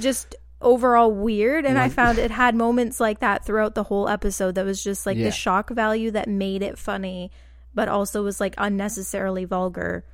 just 0.00 0.34
overall 0.60 1.12
weird 1.12 1.66
and 1.66 1.78
i 1.78 1.88
found 1.90 2.16
it 2.18 2.30
had 2.30 2.54
moments 2.54 2.98
like 2.98 3.18
that 3.20 3.44
throughout 3.44 3.74
the 3.74 3.82
whole 3.82 4.08
episode 4.08 4.54
that 4.54 4.64
was 4.64 4.82
just 4.82 5.04
like 5.04 5.16
Yeah. 5.16 5.24
the 5.24 5.30
shock 5.30 5.68
value 5.70 6.10
that 6.12 6.26
made 6.28 6.62
it 6.62 6.78
funny 6.78 7.30
but 7.74 7.88
also 7.88 8.22
was 8.22 8.40
like 8.40 8.54
unnecessarily 8.56 9.44
vulgar 9.44 10.04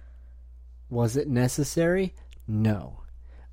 Was 0.89 1.17
it 1.17 1.29
necessary? 1.29 2.15
No. 2.49 3.03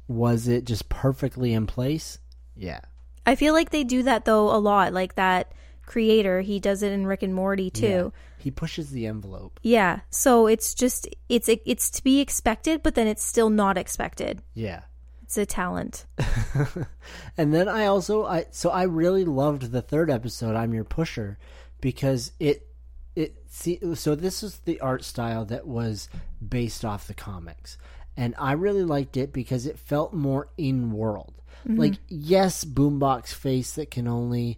Was 0.08 0.48
it 0.48 0.66
just 0.66 0.90
perfectly 0.90 1.54
in 1.54 1.68
place? 1.68 2.18
Yeah. 2.56 2.80
i 3.28 3.36
feel 3.36 3.54
like 3.54 3.70
they 3.70 3.84
do 3.84 4.02
that 4.04 4.26
though 4.26 4.50
a 4.50 4.58
lot 4.58 4.92
like 4.94 5.14
that 5.16 5.52
creator 5.86 6.42
he 6.42 6.60
does 6.60 6.82
it 6.82 6.92
in 6.92 7.06
rick 7.06 7.22
and 7.22 7.34
morty 7.36 7.70
too 7.70 8.12
Yeah. 8.16 8.22
He 8.40 8.52
pushes 8.52 8.92
the 8.92 9.06
envelope. 9.08 9.60
yeah, 9.64 10.00
so 10.10 10.48
it's 10.48 10.74
just 10.74 11.08
it's 11.30 11.48
it's 11.50 11.90
to 11.92 12.04
be 12.04 12.22
expected 12.22 12.82
but 12.82 12.96
then 12.96 13.06
it's 13.08 13.24
still 13.24 13.50
not 13.52 13.78
expected 13.78 14.42
Yeah. 14.56 14.82
It's 15.28 15.38
a 15.38 15.46
talent 15.46 16.06
And 17.38 17.54
then 17.54 17.68
I 17.68 17.86
also 17.86 18.26
I 18.26 18.46
so 18.52 18.70
I 18.72 18.84
really 18.84 19.26
loved 19.26 19.72
the 19.72 19.82
third 19.82 20.10
episode 20.10 20.56
I'm 20.56 20.74
your 20.74 20.84
pusher 20.84 21.38
because 21.82 22.32
it 22.40 22.68
it 23.16 23.36
see 23.48 23.80
so 23.96 24.16
this 24.16 24.42
is 24.44 24.58
the 24.66 24.80
art 24.80 25.04
style 25.04 25.46
that 25.46 25.68
was 25.68 26.10
based 26.48 26.84
off 26.86 27.08
the 27.08 27.14
comics 27.14 27.78
and 28.16 28.34
I 28.40 28.54
really 28.54 28.84
liked 28.84 29.16
it 29.18 29.32
because 29.32 29.68
it 29.68 29.78
felt 29.78 30.12
more 30.14 30.48
in 30.58 30.92
world. 30.92 31.36
Mm-hmm. 31.68 31.80
Like 31.80 31.94
yes, 32.08 32.66
boombox 32.66 33.28
face 33.34 33.74
that 33.74 33.92
can 33.92 34.08
only 34.08 34.58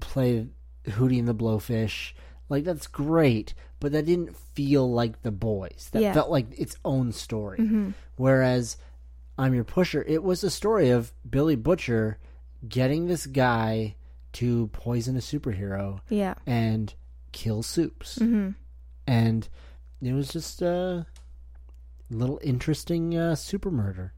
play 0.00 0.46
Hootie 0.86 1.18
and 1.20 1.28
the 1.28 1.34
Blowfish. 1.34 2.12
Like 2.48 2.64
that's 2.64 2.86
great, 2.88 3.54
but 3.80 3.92
that 3.92 4.06
didn't 4.06 4.36
feel 4.36 4.90
like 4.90 5.22
the 5.22 5.30
boys. 5.30 5.88
That 5.92 6.02
Yeah. 6.02 6.12
felt 6.12 6.30
like 6.30 6.46
its 6.58 6.76
own 6.84 7.12
story. 7.12 7.58
Mm-hmm. 7.58 7.90
Whereas 8.16 8.76
I'm 9.38 9.54
Your 9.54 9.64
Pusher, 9.64 10.02
it 10.06 10.22
was 10.22 10.42
a 10.42 10.50
story 10.50 10.90
of 10.90 11.12
Billy 11.28 11.56
Butcher 11.56 12.18
getting 12.66 13.06
this 13.06 13.26
guy 13.26 13.96
to 14.32 14.68
poison 14.68 15.16
a 15.16 15.20
superhero 15.20 16.00
yeah 16.08 16.34
and 16.46 16.92
kill 17.32 17.62
soups. 17.62 18.18
Mm-hmm. 18.18 18.50
And 19.06 19.48
it 20.02 20.12
was 20.12 20.28
just 20.28 20.62
a 20.62 21.06
little 22.10 22.38
interesting 22.42 23.16
uh, 23.16 23.34
super 23.34 23.70
murder. 23.70 24.12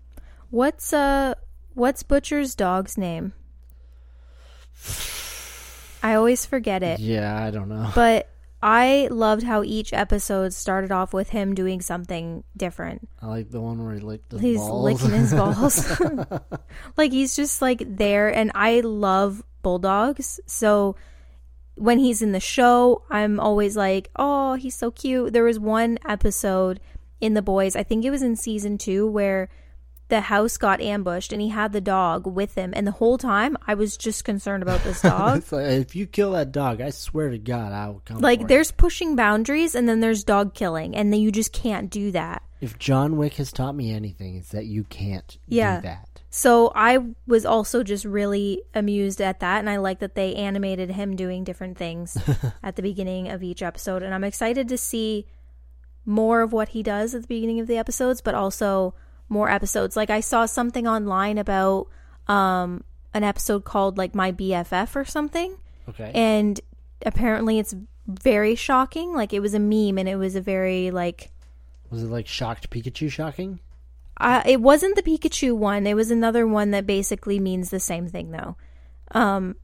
what's 0.50 0.92
uh 0.92 1.35
what's 1.74 2.02
butcher's 2.02 2.54
dog's 2.54 2.96
name 2.98 3.33
i 6.02 6.14
always 6.14 6.44
forget 6.46 6.83
it 6.83 7.00
Yeah, 7.00 7.42
I 7.44 7.50
don't 7.50 7.68
know. 7.68 7.90
But 7.94 8.28
I 8.62 9.09
loved 9.11 9.44
how 9.44 9.62
each 9.62 9.92
episode 9.92 10.53
started 10.53 10.90
off 10.90 11.12
with 11.12 11.31
him 11.31 11.55
doing 11.55 11.81
something 11.81 12.42
different. 12.57 13.09
I 13.23 13.27
like 13.27 13.51
the 13.51 13.61
one 13.61 13.85
where 13.85 13.94
he 13.94 14.01
licked 14.01 14.33
his 14.33 14.40
He's 14.40 14.59
balls. 14.59 15.03
licking 15.03 15.16
his 15.16 15.33
balls. 15.33 16.01
like 16.97 17.12
he's 17.12 17.37
just 17.37 17.62
like 17.62 17.83
there 17.87 18.29
and 18.35 18.51
I 18.55 18.81
love 18.81 19.42
bulldogs. 19.62 20.40
So 20.47 20.97
when 21.77 21.99
he's 22.01 22.23
in 22.23 22.33
the 22.33 22.40
show, 22.40 23.05
I'm 23.09 23.38
always 23.38 23.77
like, 23.77 24.11
"Oh, 24.16 24.55
he's 24.55 24.75
so 24.75 24.90
cute." 24.90 25.33
There 25.33 25.44
was 25.44 25.61
one 25.61 25.99
episode 26.05 26.81
in 27.21 27.35
The 27.35 27.42
Boys, 27.42 27.77
I 27.77 27.83
think 27.83 28.05
it 28.05 28.11
was 28.11 28.23
in 28.23 28.37
season 28.37 28.79
2 28.79 29.07
where 29.07 29.49
the 30.09 30.23
house 30.23 30.57
got 30.57 30.81
ambushed 30.81 31.33
and 31.33 31.42
he 31.42 31.49
had 31.49 31.73
the 31.73 31.81
dog 31.81 32.27
with 32.27 32.55
him 32.55 32.73
and 32.75 32.87
the 32.87 32.92
whole 32.92 33.18
time 33.18 33.57
I 33.66 33.75
was 33.75 33.97
just 33.97 34.25
concerned 34.25 34.62
about 34.62 34.83
this 34.83 35.03
dog. 35.03 35.42
Like, 35.53 35.66
if 35.66 35.94
you 35.97 36.07
kill 36.07 36.33
that 36.33 36.51
dog, 36.53 36.81
I 36.81 36.90
swear 36.90 37.31
to 37.31 37.38
God, 37.38 37.73
I 37.73 37.88
will 37.88 38.03
come. 38.05 38.18
like 38.18 38.40
for 38.40 38.42
you. 38.44 38.49
there's 38.49 38.71
pushing 38.71 39.16
boundaries 39.16 39.75
and 39.75 39.88
then 39.88 40.01
there's 40.01 40.25
dog 40.25 40.55
killing 40.55 40.94
and 40.97 41.12
then 41.12 41.21
you 41.21 41.31
just 41.31 41.53
can't 41.53 41.90
do 41.90 42.11
that 42.12 42.42
if 42.61 42.77
John 42.79 43.16
Wick 43.16 43.35
has 43.35 43.53
taught 43.53 43.77
me 43.77 43.92
anything, 43.92 44.37
it's 44.37 44.49
that 44.49 44.66
you 44.66 44.83
can't 44.83 45.38
Yeah. 45.47 45.77
do 45.77 45.83
that. 45.83 46.09
So 46.31 46.73
I 46.75 46.99
was 47.27 47.47
also 47.47 47.85
just 47.85 48.05
really 48.05 48.62
amused 48.75 49.21
at 49.21 49.38
that, 49.40 49.61
and 49.61 49.71
I 49.71 49.77
like 49.77 50.01
that 50.01 50.14
they 50.16 50.35
animated 50.35 50.90
him 50.90 51.14
doing 51.14 51.44
different 51.44 51.79
things 51.79 52.18
at 52.62 52.75
the 52.75 52.83
beginning 52.83 53.29
of 53.29 53.44
each 53.44 53.62
episode, 53.62 54.03
and 54.03 54.12
I'm 54.12 54.25
excited 54.25 54.68
to 54.71 54.77
see 54.77 55.27
more 56.05 56.40
of 56.42 56.53
what 56.53 56.71
he 56.71 56.83
does 56.83 57.14
at 57.14 57.23
the 57.23 57.29
beginning 57.29 57.61
of 57.61 57.66
the 57.68 57.79
episodes, 57.79 58.21
but 58.21 58.35
also 58.35 58.92
more 59.29 59.51
episodes. 59.51 59.97
Like 59.97 60.11
I 60.11 60.21
saw 60.21 60.47
something 60.47 60.87
online 60.87 61.38
about 61.38 61.88
um, 62.27 62.85
an 63.14 63.25
episode 63.25 63.64
called 63.64 63.99
like 63.99 64.14
My 64.14 64.33
BFF 64.33 64.95
or 64.97 65.05
something, 65.05 65.57
Okay. 65.88 66.11
and 66.14 66.61
apparently 67.05 67.59
it's 67.59 67.75
very 68.07 68.55
shocking. 68.55 69.14
Like 69.14 69.33
it 69.33 69.41
was 69.41 69.55
a 69.55 69.59
meme, 69.59 69.99
and 69.99 70.09
it 70.09 70.17
was 70.17 70.35
a 70.37 70.41
very 70.41 70.91
like 70.91 71.31
was 71.91 72.03
it 72.03 72.09
like 72.11 72.27
shocked 72.27 72.71
Pikachu 72.71 73.11
shocking? 73.11 73.61
Uh, 74.21 74.43
it 74.45 74.61
wasn't 74.61 74.97
the 74.97 75.03
Pikachu 75.03 75.57
one. 75.57 75.87
It 75.87 75.95
was 75.95 76.11
another 76.11 76.47
one 76.47 76.73
that 76.73 76.87
basically 76.87 77.38
means 77.38 77.71
the 77.71 77.79
same 77.81 78.09
thing, 78.09 78.33
though. 78.33 78.57
Um, 79.12 79.55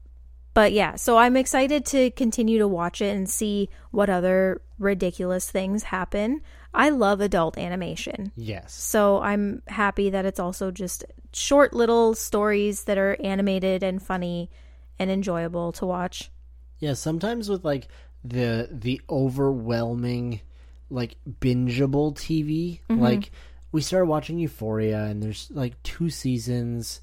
but 0.53 0.71
yeah, 0.71 0.95
so 0.95 1.17
I'm 1.17 1.35
excited 1.35 1.85
to 1.87 2.09
continue 2.11 2.57
to 2.59 2.67
watch 2.67 3.01
it 3.01 3.13
and 3.15 3.29
see 3.29 3.69
what 3.91 4.09
other 4.09 4.61
ridiculous 4.79 5.51
things 5.51 5.83
happen. 5.83 6.41
I 6.75 6.89
love 6.89 7.21
adult 7.21 7.57
animation. 7.57 8.31
Yes. 8.35 8.73
So 8.73 9.19
I'm 9.21 9.61
happy 9.67 10.09
that 10.11 10.25
it's 10.25 10.39
also 10.39 10.71
just 10.71 11.05
short 11.33 11.73
little 11.73 12.13
stories 12.15 12.83
that 12.85 12.97
are 12.97 13.15
animated 13.23 13.81
and 13.83 14.01
funny 14.01 14.49
and 14.99 15.09
enjoyable 15.09 15.71
to 15.73 15.85
watch. 15.85 16.29
Yeah, 16.79 16.93
sometimes 16.93 17.49
with 17.49 17.63
like 17.65 17.87
the 18.23 18.67
the 18.71 19.01
overwhelming 19.09 20.41
like 20.89 21.15
bingeable 21.41 22.13
TV, 22.15 22.79
Mm-hmm. 22.89 23.01
like 23.01 23.31
we 23.71 23.81
started 23.81 24.05
watching 24.07 24.39
Euphoria 24.39 25.03
and 25.05 25.21
there's 25.21 25.49
like 25.51 25.81
two 25.83 26.09
seasons 26.09 27.01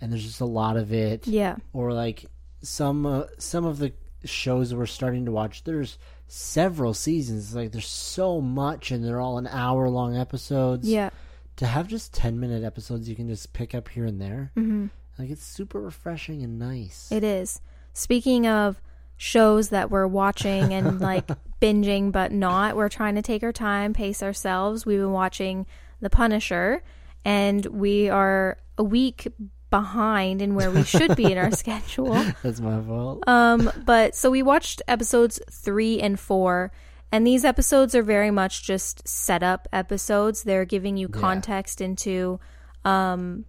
and 0.00 0.12
there's 0.12 0.24
just 0.24 0.40
a 0.40 0.44
lot 0.46 0.76
of 0.76 0.92
it. 0.92 1.26
Yeah. 1.26 1.56
Or 1.72 1.92
like 1.92 2.26
some 2.62 3.06
uh, 3.06 3.24
some 3.38 3.64
of 3.64 3.78
the 3.78 3.92
shows 4.24 4.74
we're 4.74 4.84
starting 4.86 5.24
to 5.24 5.32
watch 5.32 5.64
there's 5.64 5.96
several 6.32 6.94
seasons 6.94 7.54
like 7.54 7.72
there's 7.72 7.86
so 7.86 8.40
much 8.40 8.90
and 8.90 9.04
they're 9.04 9.20
all 9.20 9.36
an 9.38 9.46
hour 9.48 9.88
long 9.88 10.16
episodes 10.16 10.88
Yeah. 10.88 11.10
to 11.56 11.66
have 11.66 11.88
just 11.88 12.12
10 12.14 12.38
minute 12.38 12.62
episodes 12.64 13.08
you 13.08 13.16
can 13.16 13.28
just 13.28 13.52
pick 13.52 13.74
up 13.74 13.88
here 13.88 14.04
and 14.04 14.20
there 14.20 14.52
hmm 14.54 14.86
like 15.18 15.28
it's 15.30 15.44
super 15.44 15.80
refreshing 15.80 16.42
and 16.42 16.58
nice 16.58 17.10
It 17.12 17.24
is. 17.24 17.60
Speaking 17.92 18.46
of 18.46 18.80
shows 19.16 19.68
that 19.70 19.90
we're 19.90 20.06
watching 20.06 20.72
and 20.72 21.00
like 21.10 21.28
binging 21.60 22.10
but 22.12 22.32
not, 22.32 22.74
we're 22.76 22.88
trying 22.88 23.16
to 23.16 23.22
take 23.22 23.42
our 23.42 23.52
time, 23.52 23.92
pace 23.92 24.22
ourselves. 24.22 24.86
We've 24.86 25.00
been 25.00 25.12
watching 25.12 25.66
The 26.00 26.08
Punisher 26.08 26.82
and 27.24 27.66
we 27.66 28.08
are 28.08 28.56
a 28.78 28.84
week 28.84 29.26
behind 29.70 30.42
in 30.42 30.54
where 30.54 30.70
we 30.70 30.82
should 30.82 31.16
be 31.16 31.30
in 31.30 31.38
our 31.38 31.50
schedule. 31.62 32.14
that's 32.42 32.60
my 32.60 32.80
fault 32.82 33.26
Um, 33.28 33.70
but 33.84 34.14
so 34.14 34.30
we 34.30 34.42
watched 34.42 34.82
episodes 34.88 35.40
three 35.50 36.00
and 36.00 36.18
four, 36.18 36.72
and 37.12 37.26
these 37.26 37.44
episodes 37.44 37.94
are 37.94 38.02
very 38.02 38.30
much 38.30 38.62
just 38.62 39.06
setup 39.06 39.68
episodes. 39.72 40.42
They're 40.42 40.64
giving 40.64 40.96
you 40.96 41.08
context 41.08 41.80
into, 41.80 42.40
um, 42.84 43.44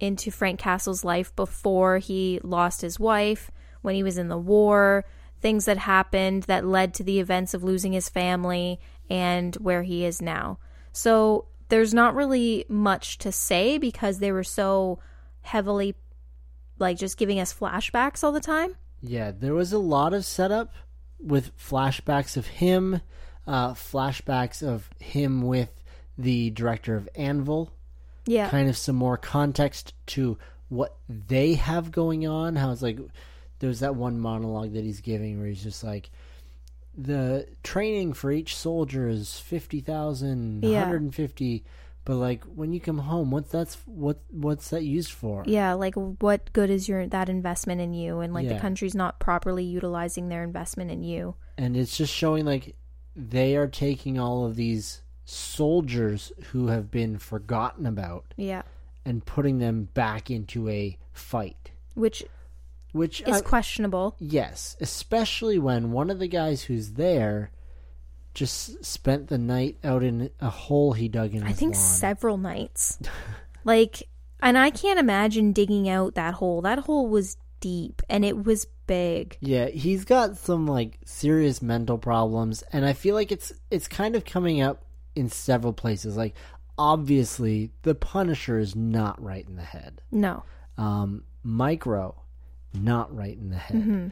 into 0.00 0.30
Frank 0.30 0.60
Castle's 0.60 1.04
life 1.04 1.34
before 1.34 1.98
he 1.98 2.40
lost 2.42 2.80
his 2.80 3.00
wife, 3.00 3.50
when 3.82 3.94
he 3.94 4.02
was 4.02 4.18
in 4.18 4.28
the 4.28 4.38
war, 4.38 5.04
things 5.40 5.64
that 5.64 5.78
happened 5.78 6.44
that 6.44 6.64
led 6.64 6.94
to 6.94 7.02
the 7.02 7.18
events 7.18 7.54
of 7.54 7.64
losing 7.64 7.92
his 7.92 8.08
family, 8.08 8.78
and 9.10 9.56
where 9.56 9.82
he 9.82 10.04
is 10.04 10.22
now. 10.22 10.58
So 10.92 11.46
there's 11.68 11.94
not 11.94 12.14
really 12.14 12.64
much 12.68 13.18
to 13.18 13.32
say 13.32 13.78
because 13.78 14.18
they 14.18 14.30
were 14.30 14.44
so 14.44 14.98
heavily 15.42 15.94
like 16.78 16.96
just 16.96 17.16
giving 17.16 17.38
us 17.38 17.52
flashbacks 17.52 18.24
all 18.24 18.32
the 18.32 18.40
time. 18.40 18.76
Yeah, 19.00 19.30
there 19.30 19.54
was 19.54 19.72
a 19.72 19.78
lot 19.78 20.14
of 20.14 20.24
setup 20.24 20.72
with 21.20 21.56
flashbacks 21.58 22.36
of 22.36 22.46
him, 22.46 23.00
uh, 23.46 23.74
flashbacks 23.74 24.62
of 24.66 24.88
him 24.98 25.42
with 25.42 25.70
the 26.18 26.50
director 26.50 26.96
of 26.96 27.08
Anvil, 27.14 27.70
Yeah. 28.26 28.48
kind 28.48 28.68
of 28.68 28.76
some 28.76 28.96
more 28.96 29.16
context 29.16 29.94
to 30.08 30.38
what 30.68 30.96
they 31.08 31.54
have 31.54 31.90
going 31.92 32.26
on. 32.26 32.56
How 32.56 32.70
it's 32.72 32.82
like 32.82 32.98
there's 33.58 33.80
that 33.80 33.94
one 33.96 34.18
monologue 34.18 34.72
that 34.72 34.84
he's 34.84 35.00
giving 35.00 35.38
where 35.38 35.48
he's 35.48 35.62
just 35.62 35.84
like, 35.84 36.10
the 36.96 37.46
training 37.62 38.12
for 38.12 38.30
each 38.30 38.54
soldier 38.56 39.08
is 39.08 39.38
50,000, 39.38 40.62
Yeah. 40.64 40.80
150. 40.80 41.64
But 42.04 42.16
like 42.16 42.42
when 42.44 42.72
you 42.72 42.80
come 42.80 42.98
home, 42.98 43.30
what's 43.30 43.50
that's 43.52 43.76
what 43.86 44.18
what's 44.30 44.70
that 44.70 44.82
used 44.82 45.12
for? 45.12 45.44
yeah, 45.46 45.74
like 45.74 45.94
what 45.94 46.52
good 46.52 46.68
is 46.70 46.88
your 46.88 47.06
that 47.06 47.28
investment 47.28 47.80
in 47.80 47.94
you 47.94 48.20
and 48.20 48.34
like 48.34 48.48
the 48.48 48.58
country's 48.58 48.94
not 48.94 49.20
properly 49.20 49.62
utilizing 49.64 50.28
their 50.28 50.42
investment 50.42 50.90
in 50.90 51.02
you. 51.04 51.36
and 51.56 51.76
it's 51.76 51.96
just 51.96 52.12
showing 52.12 52.44
like 52.44 52.74
they 53.14 53.54
are 53.56 53.68
taking 53.68 54.18
all 54.18 54.44
of 54.46 54.56
these 54.56 55.02
soldiers 55.24 56.32
who 56.50 56.68
have 56.68 56.90
been 56.90 57.18
forgotten 57.18 57.86
about 57.86 58.24
Yeah. 58.36 58.62
and 59.04 59.24
putting 59.24 59.58
them 59.58 59.88
back 59.94 60.30
into 60.30 60.68
a 60.68 60.98
fight 61.12 61.70
Which 61.94 62.24
which 62.92 63.20
is 63.22 63.36
I- 63.36 63.40
questionable. 63.42 64.16
yes 64.18 64.76
especially 64.80 65.58
when 65.58 65.92
one 65.92 66.10
of 66.10 66.18
the 66.18 66.26
guys 66.28 66.62
who's 66.64 66.92
there 66.92 67.50
just 68.34 68.84
spent 68.84 69.28
the 69.28 69.38
night 69.38 69.76
out 69.84 70.02
in 70.02 70.30
a 70.40 70.50
hole 70.50 70.92
he 70.92 71.08
dug 71.08 71.34
in. 71.34 71.42
I 71.42 71.52
think 71.52 71.74
lawn. 71.74 71.82
several 71.82 72.36
nights. 72.38 72.98
like 73.64 74.02
and 74.40 74.58
I 74.58 74.70
can't 74.70 74.98
imagine 74.98 75.52
digging 75.52 75.88
out 75.88 76.14
that 76.14 76.34
hole. 76.34 76.62
That 76.62 76.80
hole 76.80 77.06
was 77.06 77.36
deep 77.60 78.02
and 78.08 78.24
it 78.24 78.44
was 78.44 78.66
big. 78.88 79.36
yeah 79.40 79.66
he's 79.66 80.04
got 80.04 80.36
some 80.36 80.66
like 80.66 80.98
serious 81.04 81.62
mental 81.62 81.96
problems 81.96 82.62
and 82.72 82.84
i 82.84 82.92
feel 82.92 83.14
like 83.14 83.30
it's 83.30 83.52
it's 83.70 83.86
kind 83.86 84.16
of 84.16 84.24
coming 84.24 84.60
up 84.60 84.84
in 85.14 85.28
several 85.28 85.72
places 85.72 86.16
like 86.16 86.34
obviously 86.76 87.70
the 87.82 87.94
punisher 87.94 88.58
is 88.58 88.74
not 88.74 89.22
right 89.22 89.46
in 89.48 89.54
the 89.54 89.62
head 89.62 90.02
No. 90.10 90.42
um, 90.76 91.22
micro 91.44 92.20
not 92.74 93.14
right 93.14 93.38
in 93.38 93.50
the 93.50 93.56
head 93.56 94.10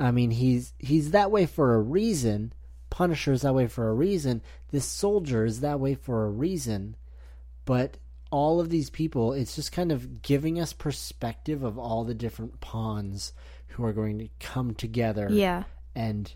i 0.00 0.10
mean 0.10 0.30
he's 0.30 0.72
he's 0.78 1.10
that 1.10 1.30
way 1.30 1.44
for 1.44 1.74
a 1.74 1.80
reason 1.80 2.52
punisher 2.98 3.32
is 3.32 3.42
that 3.42 3.54
way 3.54 3.66
for 3.68 3.88
a 3.88 3.94
reason 3.94 4.42
this 4.72 4.84
soldier 4.84 5.44
is 5.44 5.60
that 5.60 5.78
way 5.78 5.94
for 5.94 6.24
a 6.24 6.30
reason 6.30 6.96
but 7.64 7.96
all 8.32 8.58
of 8.58 8.70
these 8.70 8.90
people 8.90 9.32
it's 9.32 9.54
just 9.54 9.70
kind 9.70 9.92
of 9.92 10.20
giving 10.20 10.58
us 10.60 10.72
perspective 10.72 11.62
of 11.62 11.78
all 11.78 12.02
the 12.02 12.12
different 12.14 12.60
pawns 12.60 13.32
who 13.68 13.84
are 13.84 13.92
going 13.92 14.18
to 14.18 14.28
come 14.40 14.74
together 14.74 15.28
Yeah. 15.30 15.62
and 15.94 16.32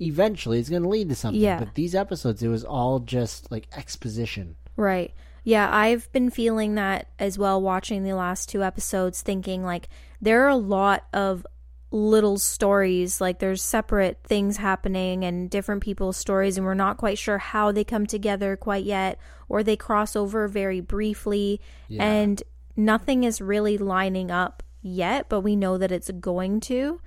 eventually 0.00 0.58
it's 0.58 0.68
going 0.68 0.82
to 0.82 0.88
lead 0.88 1.08
to 1.08 1.14
something 1.14 1.40
Yeah. 1.40 1.58
but 1.60 1.74
these 1.74 1.94
episodes 1.94 2.42
it 2.42 2.48
was 2.48 2.64
all 2.64 2.98
just 2.98 3.50
like 3.52 3.68
exposition 3.76 4.56
Right. 4.76 5.12
Yeah, 5.42 5.68
I've 5.74 6.10
been 6.12 6.30
feeling 6.30 6.74
that 6.76 7.08
as 7.18 7.36
well 7.36 7.60
watching 7.60 8.04
the 8.04 8.12
last 8.14 8.48
two 8.48 8.62
episodes, 8.62 9.22
thinking 9.22 9.64
like 9.64 9.88
there 10.20 10.44
are 10.44 10.48
a 10.50 10.56
lot 10.56 11.04
of 11.12 11.44
little 11.90 12.38
stories, 12.38 13.20
like 13.20 13.38
there's 13.38 13.62
separate 13.62 14.18
things 14.24 14.58
happening 14.58 15.24
and 15.24 15.48
different 15.48 15.82
people's 15.82 16.16
stories, 16.16 16.56
and 16.56 16.66
we're 16.66 16.74
not 16.74 16.98
quite 16.98 17.16
sure 17.18 17.38
how 17.38 17.72
they 17.72 17.84
come 17.84 18.06
together 18.06 18.56
quite 18.56 18.84
yet, 18.84 19.18
or 19.48 19.62
they 19.62 19.76
cross 19.76 20.14
over 20.14 20.48
very 20.48 20.80
briefly, 20.80 21.60
Yeah. 21.88 22.04
and 22.04 22.42
nothing 22.76 23.24
is 23.24 23.40
really 23.40 23.78
lining 23.78 24.30
up 24.30 24.62
yet, 24.82 25.28
but 25.28 25.40
we 25.40 25.56
know 25.56 25.78
that 25.78 25.90
it's 25.90 26.10
going 26.10 26.60
to. 26.60 27.00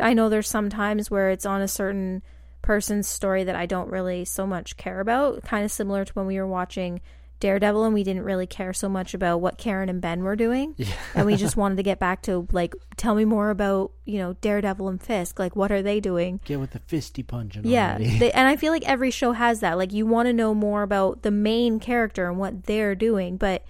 I 0.00 0.14
know 0.14 0.28
there's 0.28 0.48
some 0.48 0.68
times 0.70 1.10
where 1.10 1.30
it's 1.30 1.46
on 1.46 1.60
a 1.60 1.68
certain 1.68 2.22
person's 2.62 3.08
story 3.08 3.44
that 3.44 3.56
I 3.56 3.66
don't 3.66 3.90
really 3.90 4.24
so 4.24 4.46
much 4.46 4.76
care 4.76 5.00
about, 5.00 5.42
kind 5.42 5.64
of 5.64 5.72
similar 5.72 6.04
to 6.04 6.12
when 6.12 6.26
we 6.26 6.38
were 6.38 6.46
watching 6.46 7.00
Daredevil 7.40 7.84
and 7.84 7.94
we 7.94 8.02
didn't 8.02 8.24
really 8.24 8.46
care 8.46 8.72
so 8.72 8.88
much 8.88 9.14
about 9.14 9.40
what 9.40 9.58
Karen 9.58 9.88
and 9.88 10.00
Ben 10.00 10.22
were 10.22 10.36
doing. 10.36 10.74
and 11.14 11.26
we 11.26 11.36
just 11.36 11.56
wanted 11.62 11.76
to 11.76 11.82
get 11.82 11.98
back 11.98 12.22
to 12.22 12.48
like 12.52 12.74
tell 12.96 13.14
me 13.14 13.24
more 13.24 13.50
about, 13.50 13.92
you 14.04 14.18
know, 14.18 14.32
Daredevil 14.34 14.88
and 14.88 15.00
Fisk, 15.02 15.38
like 15.38 15.54
what 15.54 15.70
are 15.70 15.82
they 15.82 16.00
doing? 16.00 16.40
get 16.44 16.58
with 16.60 16.72
the 16.72 16.80
fisty 16.80 17.22
punching 17.26 17.64
Yeah. 17.64 17.98
They, 18.18 18.32
and 18.32 18.48
I 18.48 18.56
feel 18.56 18.72
like 18.72 18.88
every 18.88 19.10
show 19.10 19.32
has 19.32 19.60
that. 19.60 19.78
Like 19.78 19.92
you 19.92 20.06
want 20.06 20.26
to 20.26 20.32
know 20.32 20.54
more 20.54 20.82
about 20.82 21.22
the 21.22 21.30
main 21.30 21.78
character 21.78 22.28
and 22.28 22.38
what 22.38 22.64
they're 22.64 22.94
doing, 22.94 23.36
but 23.36 23.64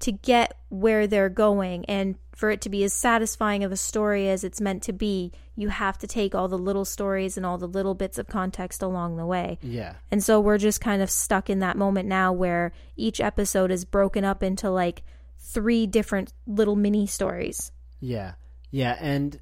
to 0.00 0.12
get 0.12 0.58
where 0.68 1.06
they're 1.06 1.28
going 1.28 1.84
and 1.86 2.16
for 2.32 2.50
it 2.50 2.60
to 2.60 2.68
be 2.68 2.84
as 2.84 2.92
satisfying 2.92 3.64
of 3.64 3.72
a 3.72 3.76
story 3.76 4.28
as 4.28 4.44
it's 4.44 4.60
meant 4.60 4.82
to 4.82 4.92
be, 4.92 5.32
you 5.54 5.68
have 5.70 5.96
to 5.96 6.06
take 6.06 6.34
all 6.34 6.48
the 6.48 6.58
little 6.58 6.84
stories 6.84 7.36
and 7.36 7.46
all 7.46 7.56
the 7.56 7.66
little 7.66 7.94
bits 7.94 8.18
of 8.18 8.26
context 8.26 8.82
along 8.82 9.16
the 9.16 9.24
way. 9.24 9.58
yeah 9.62 9.94
And 10.10 10.22
so 10.22 10.38
we're 10.38 10.58
just 10.58 10.80
kind 10.80 11.00
of 11.00 11.10
stuck 11.10 11.48
in 11.48 11.60
that 11.60 11.78
moment 11.78 12.08
now 12.08 12.32
where 12.32 12.72
each 12.94 13.20
episode 13.20 13.70
is 13.70 13.86
broken 13.86 14.22
up 14.22 14.42
into 14.42 14.68
like 14.70 15.02
three 15.38 15.86
different 15.86 16.32
little 16.46 16.76
mini 16.76 17.06
stories. 17.06 17.72
Yeah. 18.00 18.34
Yeah, 18.70 18.96
and 19.00 19.40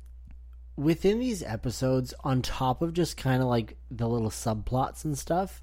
within 0.76 1.18
these 1.18 1.42
episodes, 1.42 2.14
on 2.22 2.42
top 2.42 2.82
of 2.82 2.92
just 2.92 3.16
kind 3.16 3.42
of 3.42 3.48
like 3.48 3.76
the 3.90 4.08
little 4.08 4.30
subplots 4.30 5.04
and 5.04 5.18
stuff, 5.18 5.62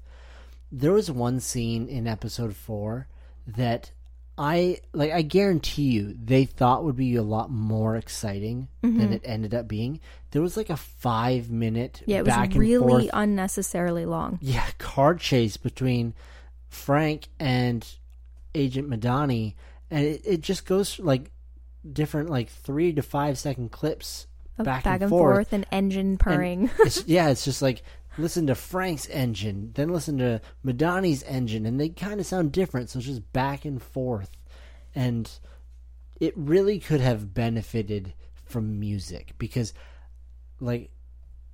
there 0.70 0.92
was 0.92 1.10
one 1.10 1.40
scene 1.40 1.88
in 1.88 2.06
episode 2.06 2.56
four 2.56 3.08
that 3.46 3.92
I 4.38 4.78
like 4.92 5.12
I 5.12 5.22
guarantee 5.22 5.90
you 5.90 6.16
they 6.24 6.44
thought 6.46 6.84
would 6.84 6.96
be 6.96 7.16
a 7.16 7.22
lot 7.22 7.50
more 7.50 7.96
exciting 7.96 8.68
Mm-hmm. 8.82 8.98
than 8.98 9.12
it 9.12 9.22
ended 9.24 9.54
up 9.54 9.68
being. 9.68 10.00
There 10.32 10.42
was 10.42 10.56
like 10.56 10.70
a 10.70 10.76
five 10.76 11.50
minute 11.50 12.02
Yeah, 12.06 12.20
it 12.20 12.24
back 12.24 12.48
was 12.48 12.54
and 12.56 12.56
really 12.60 13.04
forth 13.04 13.10
unnecessarily 13.12 14.06
long. 14.06 14.38
yeah 14.42 14.66
car 14.78 15.14
chase 15.14 15.56
between 15.56 16.14
Frank 16.68 17.28
and 17.38 17.86
Agent 18.54 18.88
Madani, 18.88 19.54
and 19.90 20.04
it, 20.04 20.22
it 20.24 20.40
just 20.40 20.64
goes 20.66 20.98
like 20.98 21.30
different 21.90 22.30
like 22.30 22.48
three 22.48 22.92
to 22.94 23.02
five 23.02 23.38
second 23.38 23.70
clips 23.72 24.26
Of 24.58 24.64
back, 24.64 24.84
back, 24.84 25.00
and, 25.02 25.10
forth. 25.10 25.52
and 25.52 25.66
engine 25.70 26.16
purring. 26.18 26.70
it's, 26.80 27.06
yeah, 27.06 27.28
it's 27.28 27.44
just 27.44 27.60
like 27.62 27.82
listen 28.18 28.46
to 28.46 28.54
Frank's 28.54 29.08
engine, 29.08 29.72
then 29.74 29.88
listen 29.88 30.18
to 30.18 30.40
Madani's 30.64 31.22
engine, 31.24 31.66
and 31.66 31.80
they 31.80 31.88
kind 31.88 32.20
of 32.20 32.26
sound 32.26 32.52
different. 32.52 32.90
So 32.90 32.98
it's 32.98 33.06
just 33.06 33.32
back 33.32 33.64
and 33.64 33.82
forth, 33.82 34.30
and 34.94 35.30
it 36.20 36.34
really 36.36 36.78
could 36.78 37.00
have 37.00 37.34
benefited 37.34 38.12
from 38.44 38.78
music 38.78 39.32
because, 39.38 39.72
like, 40.60 40.90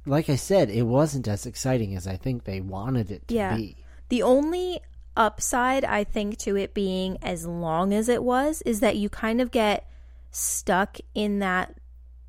like 0.04 0.28
I 0.28 0.36
said, 0.36 0.70
it 0.70 0.82
wasn't 0.82 1.28
as 1.28 1.46
exciting 1.46 1.94
as 1.94 2.06
I 2.06 2.16
think 2.16 2.44
they 2.44 2.60
wanted 2.60 3.10
it 3.10 3.28
to 3.28 3.34
Yeah. 3.34 3.56
be. 3.56 3.76
The 4.08 4.22
only 4.22 4.80
upside 5.16 5.84
I 5.84 6.04
think 6.04 6.38
to 6.38 6.56
it 6.56 6.74
being 6.74 7.18
as 7.22 7.46
long 7.46 7.92
as 7.92 8.08
it 8.08 8.22
was 8.22 8.62
is 8.62 8.80
that 8.80 8.96
you 8.96 9.08
kind 9.08 9.40
of 9.40 9.50
get 9.50 9.88
stuck 10.30 10.98
in 11.14 11.40
that 11.40 11.78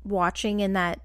watching 0.04 0.60
in 0.60 0.72
that 0.72 1.00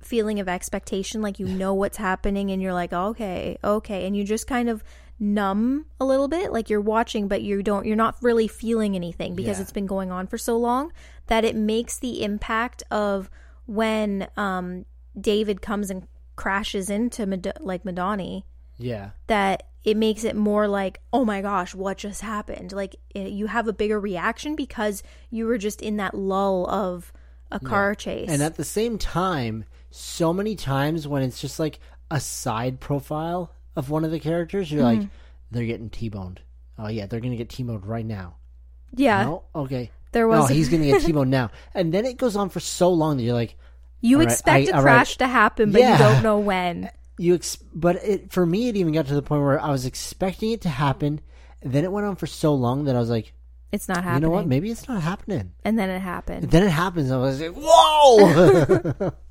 feeling 0.00 0.40
of 0.40 0.48
expectation 0.48 1.20
like 1.22 1.38
you 1.38 1.46
know 1.46 1.74
what's 1.74 1.96
happening 1.96 2.50
and 2.50 2.62
you're 2.62 2.72
like 2.72 2.92
okay 2.92 3.58
okay 3.64 4.06
and 4.06 4.16
you 4.16 4.24
just 4.24 4.46
kind 4.46 4.68
of 4.68 4.82
numb 5.20 5.84
a 6.00 6.04
little 6.04 6.28
bit 6.28 6.52
like 6.52 6.70
you're 6.70 6.80
watching 6.80 7.26
but 7.26 7.42
you 7.42 7.62
don't 7.62 7.84
you're 7.86 7.96
not 7.96 8.14
really 8.22 8.46
feeling 8.46 8.94
anything 8.94 9.34
because 9.34 9.58
Yeah. 9.58 9.62
it's 9.62 9.72
been 9.72 9.86
going 9.86 10.10
on 10.12 10.26
for 10.28 10.38
so 10.38 10.56
long 10.56 10.92
that 11.26 11.44
it 11.44 11.56
makes 11.56 11.98
the 11.98 12.22
impact 12.22 12.82
of 12.90 13.28
when 13.66 14.28
um 14.36 14.84
David 15.20 15.60
comes 15.60 15.90
and 15.90 16.06
crashes 16.36 16.88
into 16.88 17.26
Mad- 17.26 17.58
like 17.60 17.82
Madani 17.82 18.44
Yeah, 18.78 19.10
that 19.26 19.64
it 19.84 19.96
makes 19.96 20.22
it 20.24 20.36
more 20.36 20.68
like, 20.68 21.00
oh 21.12 21.24
my 21.24 21.40
gosh, 21.40 21.74
what 21.74 21.98
just 21.98 22.20
happened? 22.20 22.72
Like 22.72 22.94
it, 23.14 23.30
you 23.32 23.46
have 23.46 23.66
a 23.66 23.72
bigger 23.72 23.98
reaction 23.98 24.54
because 24.54 25.02
you 25.30 25.46
were 25.46 25.58
just 25.58 25.82
in 25.82 25.96
that 25.96 26.14
lull 26.14 26.68
of 26.70 27.12
a 27.50 27.58
car 27.58 27.94
chase. 27.94 28.28
and 28.30 28.42
at 28.42 28.56
the 28.56 28.64
same 28.64 28.98
time, 28.98 29.64
so 29.90 30.32
many 30.32 30.56
times 30.56 31.06
when 31.08 31.22
it's 31.22 31.40
just 31.40 31.58
like 31.58 31.78
a 32.10 32.20
side 32.20 32.80
profile 32.80 33.52
of 33.76 33.90
one 33.90 34.04
of 34.04 34.10
the 34.10 34.20
characters, 34.20 34.70
you're 34.70 34.82
Mm-hmm. 34.84 35.00
like, 35.02 35.08
they're 35.50 35.66
getting 35.66 35.90
T-boned. 35.90 36.40
Oh 36.78 36.88
yeah, 36.88 37.06
they're 37.06 37.20
gonna 37.20 37.36
get 37.36 37.48
T-boned 37.48 37.86
right 37.86 38.04
now. 38.06 38.36
yeah, 38.94 39.24
No, 39.24 39.42
okay. 39.54 39.90
there 40.12 40.28
No, 40.28 40.40
was. 40.40 40.48
he's 40.50 40.68
gonna 40.68 40.86
get 40.86 41.02
T-boned 41.06 41.30
now, 41.30 41.50
and 41.74 41.92
then 41.92 42.04
it 42.04 42.16
goes 42.16 42.36
on 42.36 42.48
for 42.50 42.60
so 42.60 42.90
long 42.90 43.16
that 43.16 43.22
you're 43.22 43.34
like, 43.34 43.56
you 44.00 44.18
right, 44.18 44.28
expect 44.30 44.68
I- 44.68 44.72
a 44.72 44.76
all 44.76 44.82
right. 44.82 44.92
crash 44.94 45.16
to 45.18 45.26
happen, 45.26 45.72
but 45.72 45.80
Yeah. 45.80 45.92
you 45.92 45.98
don't 45.98 46.22
know 46.22 46.38
when. 46.38 46.90
you. 47.18 47.34
Ex- 47.34 47.56
but 47.74 47.96
it 47.96 48.30
for 48.32 48.46
me, 48.46 48.68
it 48.68 48.76
even 48.76 48.92
got 48.92 49.06
to 49.06 49.14
the 49.14 49.22
point 49.22 49.42
where 49.42 49.60
I 49.60 49.70
was 49.70 49.86
expecting 49.86 50.52
it 50.52 50.60
to 50.62 50.68
happen, 50.68 51.20
then 51.62 51.82
it 51.84 51.90
went 51.90 52.06
on 52.06 52.14
for 52.16 52.26
so 52.28 52.54
long 52.54 52.84
that 52.84 52.94
I 52.94 53.00
was 53.00 53.10
like, 53.10 53.32
It's 53.72 53.88
not 53.88 54.04
happening." 54.04 54.22
you 54.22 54.28
know 54.28 54.34
what? 54.34 54.46
Maybe 54.46 54.70
it's 54.70 54.86
not 54.86 55.02
happening. 55.02 55.52
and 55.64 55.76
then 55.78 55.90
it 55.90 55.98
happened. 56.00 56.44
And 56.44 56.52
then 56.52 56.62
it 56.62 56.70
happens. 56.70 57.10
I 57.10 57.16
was 57.16 57.40
like, 57.40 57.54
whoa! 57.56 59.12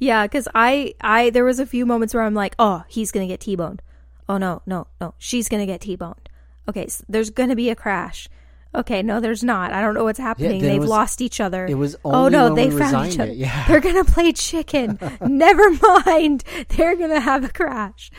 Yeah, 0.00 0.24
because 0.26 0.48
I, 0.54 0.94
I, 1.00 1.30
there 1.30 1.44
was 1.44 1.60
a 1.60 1.66
few 1.66 1.86
moments 1.86 2.14
where 2.14 2.24
I'm 2.24 2.34
like, 2.34 2.56
oh, 2.58 2.82
he's 2.88 3.12
gonna 3.12 3.28
get 3.28 3.38
T-boned. 3.40 3.82
Oh 4.28 4.38
no, 4.38 4.62
no, 4.66 4.86
no, 5.00 5.14
she's 5.18 5.48
gonna 5.48 5.66
get 5.66 5.82
T-boned. 5.82 6.28
Okay, 6.68 6.88
so 6.88 7.04
there's 7.08 7.30
gonna 7.30 7.54
be 7.54 7.70
a 7.70 7.76
crash. 7.76 8.28
Okay, 8.74 9.02
no, 9.02 9.20
there's 9.20 9.42
not. 9.44 9.72
I 9.72 9.80
don't 9.80 9.94
know 9.94 10.04
what's 10.04 10.18
happening. 10.18 10.60
They've 10.60 10.80
was- 10.80 10.88
lost 10.88 11.20
each 11.20 11.40
other. 11.40 11.66
it 11.66 11.74
was 11.74 11.96
oh 12.04 12.28
no, 12.28 12.54
they 12.54 12.70
found 12.70 13.12
each 13.12 13.18
other. 13.18 13.32
yeah. 13.32 13.66
They're 13.68 13.80
gonna 13.80 14.04
play 14.04 14.32
chicken. 14.32 14.98
Never 15.20 15.70
mind. 15.70 16.44
They're 16.68 16.96
gonna 16.96 17.20
have 17.20 17.44
a 17.44 17.48
crash. 17.48 18.10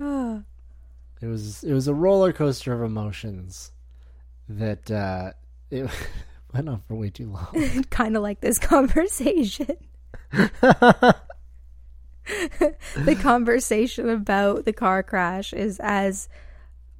It 1.22 1.26
was 1.28 1.64
it 1.64 1.72
was 1.72 1.88
a 1.88 1.94
roller 1.94 2.30
coaster 2.32 2.74
of 2.74 2.82
emotions 2.82 3.72
that 4.50 4.90
uh, 4.90 5.32
it 5.70 5.88
went 6.52 6.68
on 6.68 6.80
for 6.86 6.94
way 6.94 7.08
too 7.08 7.30
long. 7.30 7.82
kind 7.90 8.16
of 8.16 8.22
like 8.22 8.40
this 8.40 8.58
conversation. 8.58 9.76
the 12.96 13.16
conversation 13.20 14.08
about 14.08 14.64
the 14.64 14.72
car 14.72 15.02
crash 15.02 15.52
is 15.52 15.80
as 15.82 16.28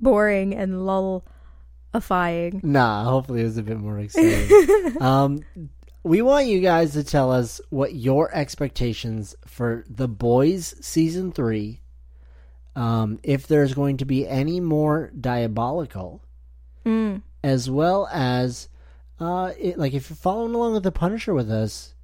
boring 0.00 0.54
and 0.54 0.86
lullifying. 0.86 2.60
nah, 2.62 3.04
hopefully 3.04 3.40
it 3.40 3.44
was 3.44 3.56
a 3.58 3.62
bit 3.62 3.78
more 3.78 3.98
exciting. 3.98 4.96
um, 5.00 5.40
we 6.02 6.22
want 6.22 6.46
you 6.46 6.60
guys 6.60 6.92
to 6.92 7.02
tell 7.02 7.32
us 7.32 7.60
what 7.70 7.94
your 7.94 8.32
expectations 8.34 9.34
for 9.46 9.84
The 9.88 10.06
Boys 10.08 10.74
season 10.80 11.32
three. 11.32 11.80
Um, 12.76 13.18
if 13.22 13.46
there's 13.46 13.72
going 13.74 13.96
to 13.96 14.04
be 14.04 14.28
any 14.28 14.60
more 14.60 15.10
diabolical, 15.18 16.22
Mm. 16.84 17.22
as 17.42 17.68
well 17.68 18.06
as 18.12 18.68
uh, 19.18 19.50
it, 19.58 19.76
like 19.76 19.92
if 19.94 20.08
you're 20.08 20.16
following 20.16 20.54
along 20.54 20.74
with 20.74 20.84
the 20.84 20.92
Punisher 20.92 21.34
with 21.34 21.50
us, 21.50 21.94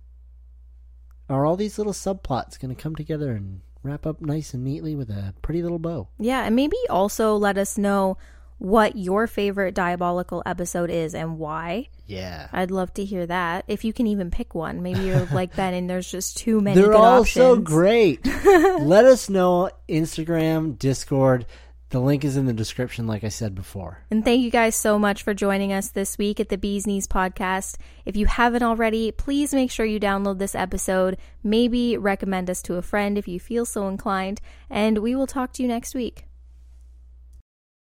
are 1.29 1.47
all 1.47 1.57
these 1.57 1.79
little 1.79 1.93
subplots 1.93 2.59
going 2.61 2.75
to 2.75 2.81
come 2.81 2.95
together 2.95 3.33
and 3.33 3.61
wrap 3.83 4.07
up 4.07 4.21
nice 4.21 4.55
and 4.55 4.65
neatly 4.65 4.95
with 4.95 5.11
a 5.11 5.35
pretty 5.43 5.63
little 5.63 5.79
bow? 5.79 6.09
Yeah, 6.19 6.45
and 6.45 6.57
maybe 6.57 6.77
also 6.89 7.37
let 7.37 7.59
us 7.59 7.77
know 7.79 8.17
what 8.59 8.97
your 8.97 9.27
favorite 9.27 9.75
diabolical 9.75 10.41
episode 10.47 10.89
is 10.89 11.17
and 11.17 11.37
why. 11.37 11.89
Yeah. 12.07 12.47
I'd 12.53 12.71
love 12.71 12.95
to 12.95 13.05
hear 13.05 13.27
that. 13.27 13.65
If 13.67 13.85
you 13.85 13.93
can 13.93 14.07
even 14.07 14.31
pick 14.31 14.55
one. 14.55 14.83
Maybe 14.83 15.01
you're 15.01 15.27
like 15.33 15.57
Ben 15.57 15.75
and 15.75 15.91
there's 15.91 16.09
just 16.09 16.37
too 16.37 16.61
many 16.61 16.81
They're 16.81 16.95
all 16.95 17.25
so 17.25 17.57
great. 17.57 18.25
Let 18.45 19.05
us 19.05 19.29
know 19.29 19.71
Instagram, 19.89 20.79
Discord. 20.79 21.45
The 21.93 22.01
link 22.01 22.25
is 22.25 22.39
in 22.39 22.47
the 22.47 22.55
description, 22.55 23.07
like 23.07 23.23
I 23.23 23.29
said 23.29 23.55
before. 23.55 23.99
And 24.11 24.25
thank 24.25 24.41
you 24.41 24.51
guys 24.51 24.75
so 24.75 24.99
much 24.99 25.23
for 25.23 25.35
joining 25.35 25.75
us 25.75 25.91
this 25.91 26.17
week 26.17 26.41
at 26.41 26.49
the 26.49 26.57
Bees 26.57 26.87
Knees 26.87 27.07
podcast. 27.07 27.77
If 28.07 28.17
you 28.17 28.25
haven't 28.25 28.63
already, 28.63 29.13
please 29.13 29.53
make 29.53 29.71
sure 29.71 29.85
you 29.85 30.01
download 30.01 30.39
this 30.39 30.55
episode. 30.55 31.19
Maybe 31.45 31.99
recommend 31.99 32.49
us 32.49 32.63
to 32.63 32.77
a 32.77 32.83
friend 32.83 33.19
if 33.19 33.29
you 33.29 33.39
feel 33.39 33.67
so 33.67 33.89
inclined. 33.89 34.41
And 34.71 35.01
we 35.01 35.15
will 35.15 35.27
talk 35.27 35.53
to 35.53 35.63
you 35.63 35.69
next 35.69 35.95
week. 35.95 36.25